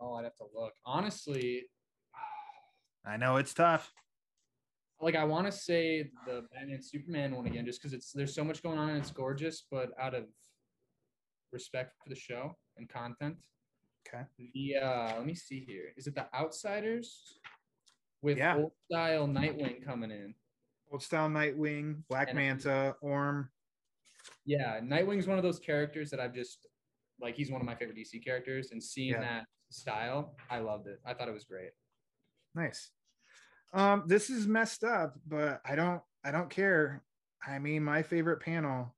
[0.00, 0.74] oh, I'd have to look.
[0.84, 1.64] Honestly,
[3.04, 3.92] I know it's tough.
[5.00, 8.44] like I want to say the Batman Superman one again, just because it's there's so
[8.44, 10.24] much going on and it's gorgeous, but out of
[11.52, 13.36] respect for the show and content.
[14.14, 14.76] Okay.
[14.80, 15.92] Uh, let me see here.
[15.96, 17.38] Is it the Outsiders
[18.22, 18.56] with Yeah.
[18.56, 20.34] old style Nightwing coming in?
[20.90, 23.50] Old style Nightwing, Black And- Manta, Orm.
[24.44, 26.66] Yeah, Nightwing's one of those characters that I've just
[27.20, 27.34] like.
[27.36, 29.20] He's one of my favorite DC characters, and seeing Yeah.
[29.20, 31.00] that style, I loved it.
[31.04, 31.72] I thought it was great.
[32.54, 32.90] Nice.
[33.72, 37.04] Um, this is messed up, but I don't I don't care.
[37.46, 38.96] I mean, my favorite panel.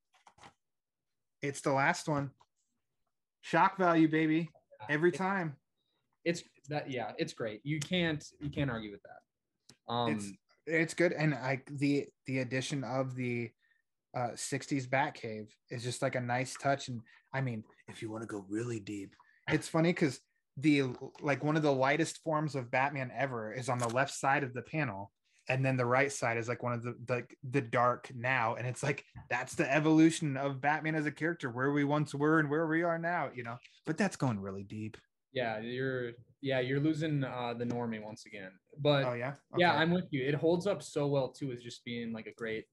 [1.42, 2.32] It's the last one.
[3.42, 4.50] Shock value, baby.
[4.88, 5.56] Every time.
[6.24, 6.90] it's that.
[6.90, 7.60] Yeah, it's great.
[7.64, 9.92] You can't you can't argue with that.
[9.92, 10.32] Um, it's
[10.66, 13.50] it's good and i the the addition of the
[14.16, 17.00] uh 60s batcave is just like a nice touch and
[17.32, 19.14] i mean if you want to go really deep
[19.48, 20.20] it's funny because
[20.56, 20.84] the
[21.20, 24.52] like one of the lightest forms of batman ever is on the left side of
[24.52, 25.12] the panel
[25.48, 28.66] and then the right side is like one of the the, the dark now and
[28.66, 32.50] it's like that's the evolution of batman as a character where we once were and
[32.50, 33.56] where we are now you know
[33.86, 34.96] but that's going really deep
[35.32, 36.10] yeah, you're
[36.42, 38.50] yeah you're losing uh, the normie once again.
[38.78, 40.26] But oh yeah yeah, I'm with you.
[40.26, 42.64] It holds up so well too, as just being like a great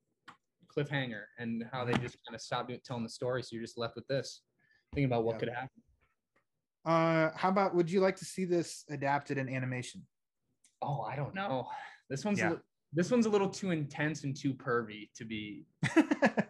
[0.76, 3.78] cliffhanger, and how they just kind of stop doing, telling the story, so you're just
[3.78, 4.42] left with this,
[4.94, 5.40] thinking about what Yeah.
[5.40, 5.82] could happen.
[6.86, 10.02] uh how about would you like to see this adapted in animation
[10.82, 11.68] Oh, I don't know.
[12.10, 12.54] This one's Yeah.
[12.54, 12.56] a,
[12.94, 15.66] this one's a little too intense and too pervy to be.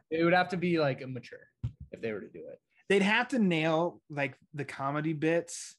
[0.09, 1.47] It would have to be like immature
[1.91, 2.59] if they were to do it.
[2.89, 5.75] they'd have to nail like the comedy bits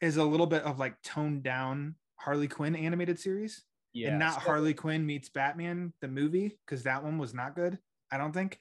[0.00, 3.62] is a little bit of like toned down Harley Quinn animated series
[3.92, 7.54] Yeah, and not so- Harley Quinn meets Batman the movie because that one was not
[7.54, 7.78] good
[8.10, 8.58] I don't think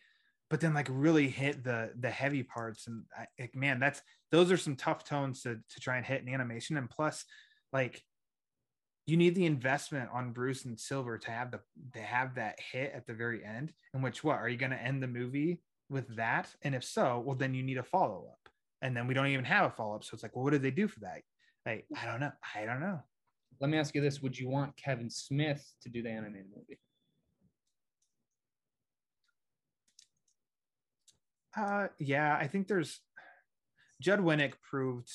[0.50, 4.02] but then like really hit the the heavy parts and I, like, man that's
[4.32, 7.26] those are some tough tones to to try and hit in animation and plus
[7.74, 8.04] like
[9.08, 11.62] you need the investment on Bruce and Silver to have the
[11.94, 13.74] to have that hit at the very end.
[13.94, 16.54] In which what are you going to end the movie with that?
[16.62, 18.50] And if so, well then you need a follow up.
[18.82, 20.04] And then we don't even have a follow up.
[20.04, 21.22] So it's like, well, what did they do for that?
[21.66, 22.32] Like, I don't know.
[22.56, 23.00] I don't know.
[23.60, 26.80] Let me ask you this: Would you want Kevin Smith to do the animated movie?
[31.58, 33.00] Uh, yeah, I think there's
[34.00, 35.10] Judd Winick proved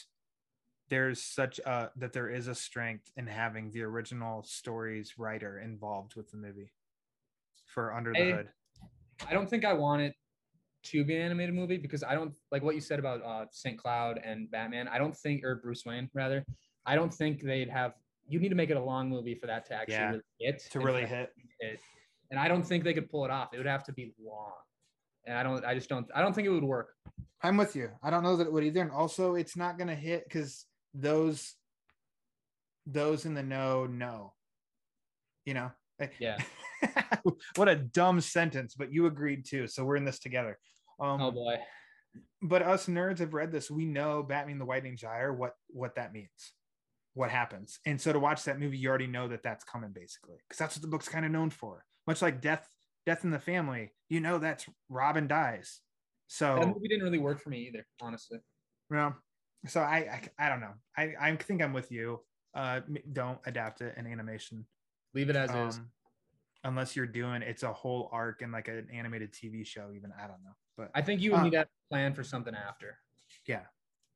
[0.91, 6.15] there's such a that there is a strength in having the original stories writer involved
[6.17, 6.73] with the movie
[7.67, 8.49] for Under the Hey, Hood.
[9.29, 10.15] I don't think I want it
[10.85, 13.79] to be an animated movie because I don't like what you said about uh, St.
[13.79, 14.89] Cloud and Batman.
[14.89, 16.45] I don't think, or Bruce Wayne rather.
[16.85, 17.93] I don't think they'd have.
[18.29, 20.63] You need to make it a long movie for that to actually Yeah, really hit.
[20.73, 21.31] To and really hit.
[21.61, 21.81] hit.
[22.31, 23.51] And I don't think they could pull it off.
[23.53, 24.53] It would have to be long.
[25.27, 25.65] And I don't.
[25.65, 26.07] I just don't.
[26.15, 26.89] I don't think it would work.
[27.43, 27.91] I'm with you.
[28.03, 28.81] I don't know that it would either.
[28.83, 31.55] And also it's not gonna hit because those
[32.86, 34.32] those in the know know.
[35.44, 35.70] You know?
[36.19, 36.39] Yeah.
[37.56, 39.66] what a dumb sentence, but you agreed too.
[39.66, 40.59] So we're in this together.
[41.01, 41.56] Um Oh boy.
[42.43, 43.70] but us nerds have read this.
[43.70, 46.52] We know Batman the White Gyre, what what that means,
[47.14, 47.78] what happens.
[47.86, 50.77] And so to watch that movie, you already know that that's coming basically, because that's
[50.77, 51.85] what the book's kind of known for.
[52.06, 52.69] Much like Death
[53.06, 55.81] Death in the Family, you know that's Robin dies.
[56.27, 58.39] So that movie didn't really work for me either, honestly.
[58.90, 59.16] well,
[59.66, 60.74] so I, I I don't know.
[60.97, 62.20] I I think I'm with you.
[62.55, 62.80] Uh,
[63.12, 64.66] don't adapt it in animation.
[65.14, 65.78] Leave it as is.
[65.78, 65.89] Um,
[66.64, 69.90] unless you're doing it's a whole arc and like an animated TV show.
[69.94, 72.55] Even I don't know, but I think you would uh, need to plan for something
[72.55, 72.98] after,
[73.47, 73.62] yeah,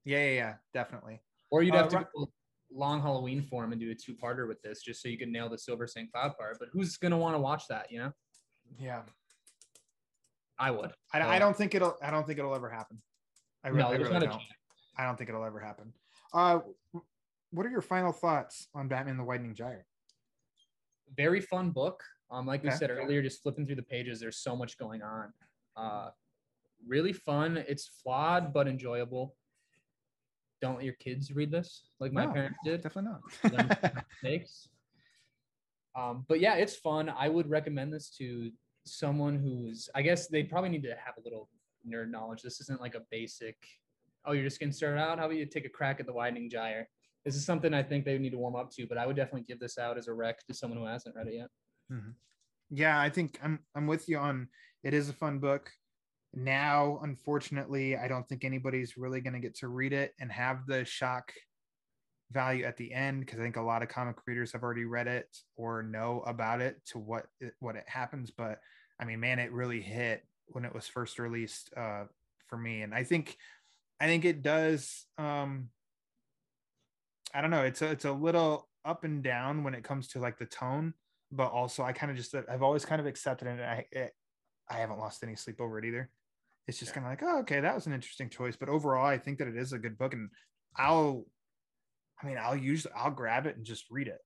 [0.04, 1.20] yeah, yeah, yeah definitely.
[1.50, 2.30] or you'd uh, have to go
[2.72, 5.58] long Halloween form and do a two-parter with this, just so you could nail the
[5.58, 6.10] Silver St.
[6.10, 6.58] Cloud part.
[6.58, 7.90] But who's gonna want to watch that?
[7.90, 8.12] You know.
[8.78, 9.02] Yeah.
[10.58, 10.92] I would.
[11.12, 11.96] I, I don't think it'll.
[12.02, 13.00] I don't think it'll ever happen.
[13.62, 14.30] I, re- no, I really not don't.
[14.30, 14.44] chance.
[14.98, 15.92] I don't think it'll ever happen.
[16.32, 16.60] Uh,
[17.50, 19.86] what are your final thoughts on Batman: The Widening Gyre?
[21.16, 22.02] very fun book.
[22.32, 22.76] Um, like we Okay.
[22.78, 25.32] said earlier, just flipping through the pages, there's so much going on.
[25.76, 26.10] Uh,
[26.86, 27.56] really fun.
[27.56, 29.36] It's flawed but enjoyable.
[30.60, 32.82] Don't let your kids read this like my No, parents did.
[32.82, 33.12] Definitely
[33.52, 34.02] not.
[34.22, 34.68] mistakes.
[35.94, 37.08] Um, but yeah, it's fun.
[37.08, 38.50] I would recommend this to
[38.84, 39.88] someone who's.
[39.94, 41.48] I guess they probably need to have a little
[41.88, 42.42] nerd knowledge.
[42.42, 43.56] This isn't like a basic.
[44.26, 45.18] Oh, you're just getting started out.
[45.18, 46.88] How about you take a crack at the widening gyre?
[47.24, 48.86] This is something I think they need to warm up to.
[48.86, 51.28] But I would definitely give this out as a rec to someone who hasn't read
[51.28, 51.48] it yet.
[52.70, 53.60] yeah, I think I'm.
[53.74, 54.48] I'm with you on.
[54.82, 55.70] It is a fun book.
[56.34, 60.66] Now, unfortunately, I don't think anybody's really going to get to read it and have
[60.66, 61.32] the shock
[62.32, 65.06] value at the end because I think a lot of comic readers have already read
[65.06, 68.30] it or know about it to what it, what it happens.
[68.30, 68.58] But
[69.00, 72.04] I mean, man, it really hit when it was first released uh,
[72.48, 73.36] for me, and I think
[74.00, 75.06] I think it does.
[75.18, 75.68] Um,
[77.34, 77.62] I don't know.
[77.62, 80.94] It's a, it's a little up and down when it comes to like the tone,
[81.32, 83.52] but also I kind of just I've always kind of accepted it.
[83.52, 84.12] And I it,
[84.70, 86.10] I haven't lost any sleep over it either.
[86.66, 88.56] It's just kind of like, oh, okay, that was an interesting choice.
[88.56, 90.30] But overall, I think that it is a good book, and
[90.76, 91.24] I'll,
[92.20, 94.18] I mean, I'll usually I'll grab it and just read it.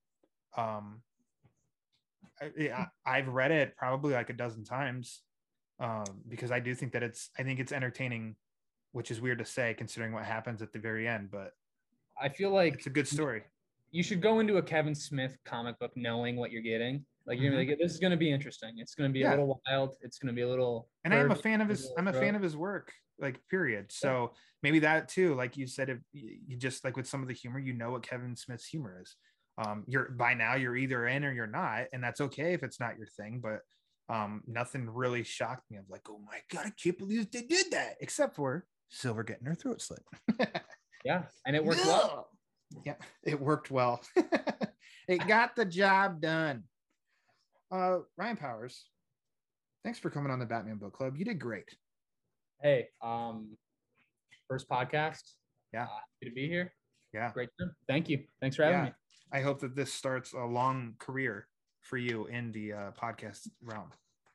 [0.57, 1.01] Um,
[2.41, 5.21] I, yeah, I've read it probably like a dozen times,
[5.79, 8.35] um, because I do think that it's I think it's entertaining,
[8.91, 11.53] which is weird to say considering what happens at the very end, but
[12.21, 13.43] I feel like it's a good story.
[13.91, 17.05] you should go into a Kevin Smith comic book knowing what you're getting.
[17.25, 18.75] Like you're be like, this is gonna be interesting.
[18.77, 19.31] It's gonna be Mm-hmm.
[19.31, 19.37] Yeah.
[19.37, 19.95] a little wild.
[20.01, 20.89] It's gonna be a little.
[21.03, 21.91] and I am a fan of his.
[21.97, 23.91] I'm a fan of his work, like period.
[23.91, 27.27] So maybe that too, like you said, if you you just like with some of
[27.27, 29.15] the humor, you know what Kevin Smith's humor is.
[29.63, 32.79] Um, you're by now you're either in or you're not, and that's okay if it's
[32.79, 33.39] not your thing.
[33.43, 33.59] But
[34.13, 35.77] um, nothing really shocked me.
[35.77, 39.45] I'm like, oh my god, I can't believe they did that, except for Silver getting
[39.47, 40.03] her throat slit.
[41.03, 42.27] Yeah, and it worked well.
[42.85, 42.93] Yeah,
[43.23, 44.01] it worked well.
[45.07, 46.65] it got the job done.
[47.71, 48.85] Uh, Ryan Powers,
[49.83, 51.15] thanks for coming on the Batman Book Club.
[51.17, 51.75] You did great.
[52.61, 53.57] Hey, um,
[54.47, 55.23] first podcast.
[55.73, 55.85] Yeah.
[55.85, 56.71] Uh, happy to be here.
[57.15, 57.31] Yeah.
[57.33, 57.71] Great time.
[57.87, 58.23] Thank you.
[58.39, 58.85] Thanks for having Yeah.
[58.85, 58.91] me.
[59.33, 61.47] I hope that this starts a long career
[61.81, 63.89] for you in the uh, podcast realm.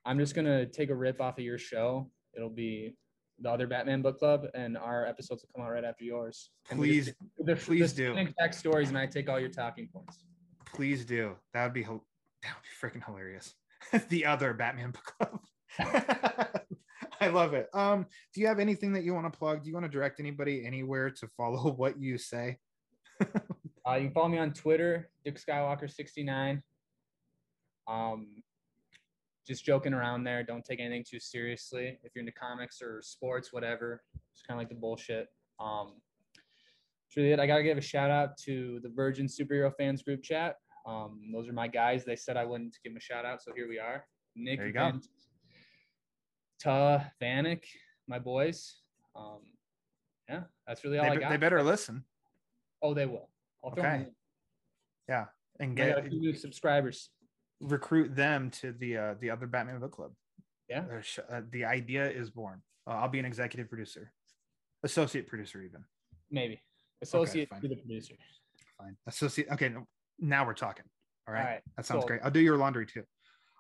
[0.04, 2.10] I'm just gonna take a rip off of your show.
[2.36, 2.96] It'll be
[3.40, 6.50] the other Batman book club, and our episodes will come out right after yours.
[6.70, 8.16] And Please, the, please the do.
[8.16, 10.24] Exact stories, and I take all your talking points.
[10.74, 11.34] please do.
[11.54, 13.54] That would be that would be freaking hilarious.
[14.08, 15.40] the other Batman book club.
[17.20, 17.68] I love it.
[17.72, 19.62] Um, do you have anything that you want to plug?
[19.62, 22.58] Do you want to direct anybody anywhere to follow what you say?
[23.20, 26.62] Uh, you can follow me on Twitter, Dick Skywalker sixty nine.
[27.88, 28.28] Um,
[29.46, 30.42] just joking around there.
[30.42, 31.98] Don't take anything too seriously.
[32.02, 34.02] If you're into comics or sports, whatever,
[34.32, 35.28] it's kind of like the bullshit.
[35.60, 35.94] Um,
[36.34, 37.38] that's really it.
[37.40, 40.56] I gotta give a shout out to the Virgin Superhero Fans group chat.
[40.86, 42.04] Um, those are my guys.
[42.04, 44.04] They said I wouldn't give them a shout out, so here we are.
[44.34, 44.92] Nick, There you go.
[46.62, 47.62] Ta, Vanek,
[48.08, 48.80] my boys.
[49.14, 49.40] Um,
[50.28, 51.30] yeah, that's really all They, I got.
[51.30, 52.04] they better listen
[52.82, 53.30] Oh, they will.
[53.64, 54.06] I'll Okay.
[55.08, 55.24] in.
[55.58, 57.10] and get a few new subscribers.
[57.60, 60.12] Recruit them to the uh, the other Batman book club.
[60.68, 60.84] Yeah.
[61.30, 62.62] Uh, the idea is born.
[62.86, 64.12] Uh, I'll be an executive producer,
[64.82, 65.84] associate producer, even.
[66.30, 66.60] Maybe.
[67.02, 67.60] Associate fine.
[67.60, 68.14] to the producer.
[68.78, 68.96] Fine.
[69.06, 69.48] Associate.
[69.52, 69.72] Okay.
[70.18, 70.84] Now we're talking.
[71.28, 71.40] All right.
[71.40, 71.62] All right.
[71.76, 72.20] That sounds So- great.
[72.24, 73.04] I'll do your laundry too.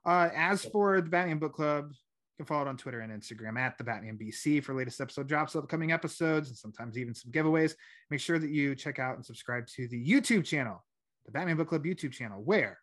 [0.04, 3.58] Uh, as for the Batman Book Club, you can follow it on Twitter and Instagram
[3.58, 7.74] at the Batman BC for latest episode drops, upcoming episodes, and sometimes even some giveaways.
[8.10, 10.84] Make sure that you check out and subscribe to the YouTube channel,
[11.24, 12.78] the Batman Book Club YouTube channel, where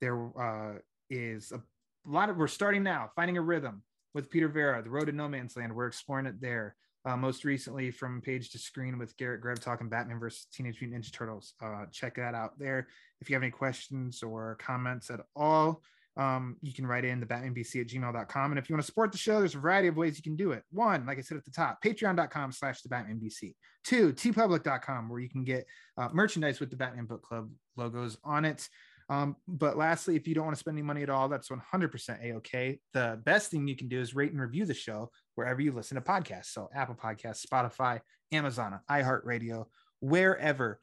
[0.00, 0.78] there uh,
[1.10, 1.60] is a
[2.06, 2.36] lot of.
[2.36, 3.82] We're starting now, finding a rhythm
[4.14, 5.74] with Peter Vera, the Road to No Man's Land.
[5.74, 6.76] We're exploring it there.
[7.04, 11.04] Uh, most recently, from page to screen with Garrett Greb talking Batman versus Teenage Mutant
[11.04, 11.54] Ninja Turtles.
[11.62, 12.88] Uh, check that out there.
[13.20, 15.82] If you have any questions or comments at all,
[16.18, 18.50] um, you can write in the batmanbc at gmail.com.
[18.50, 20.34] And if you want to support the show, there's a variety of ways you can
[20.34, 20.64] do it.
[20.72, 23.54] One, like I said at the top, patreon.com slash the batmanbc.
[23.84, 25.64] Two, teepublic.com, where you can get
[25.96, 28.68] uh, merchandise with the Batman Book Club logos on it.
[29.10, 32.24] Um, but lastly, if you don't want to spend any money at all, that's 100%
[32.24, 32.78] a-okay.
[32.92, 35.94] The best thing you can do is rate and review the show wherever you listen
[35.94, 36.46] to podcasts.
[36.46, 38.00] So Apple Podcasts, Spotify,
[38.32, 39.66] Amazon, iHeartRadio,
[40.00, 40.80] wherever.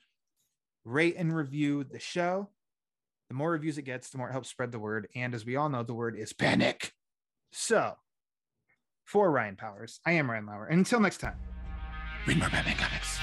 [0.86, 2.50] Rate and review the show.
[3.30, 5.08] The more reviews it gets, the more it helps spread the word.
[5.16, 6.92] And as we all know, the word is panic.
[7.52, 7.96] So
[9.04, 10.66] for Ryan Powers, I am Ryan Lauer.
[10.66, 11.36] And until next time,
[12.28, 13.20] read more Batman comics.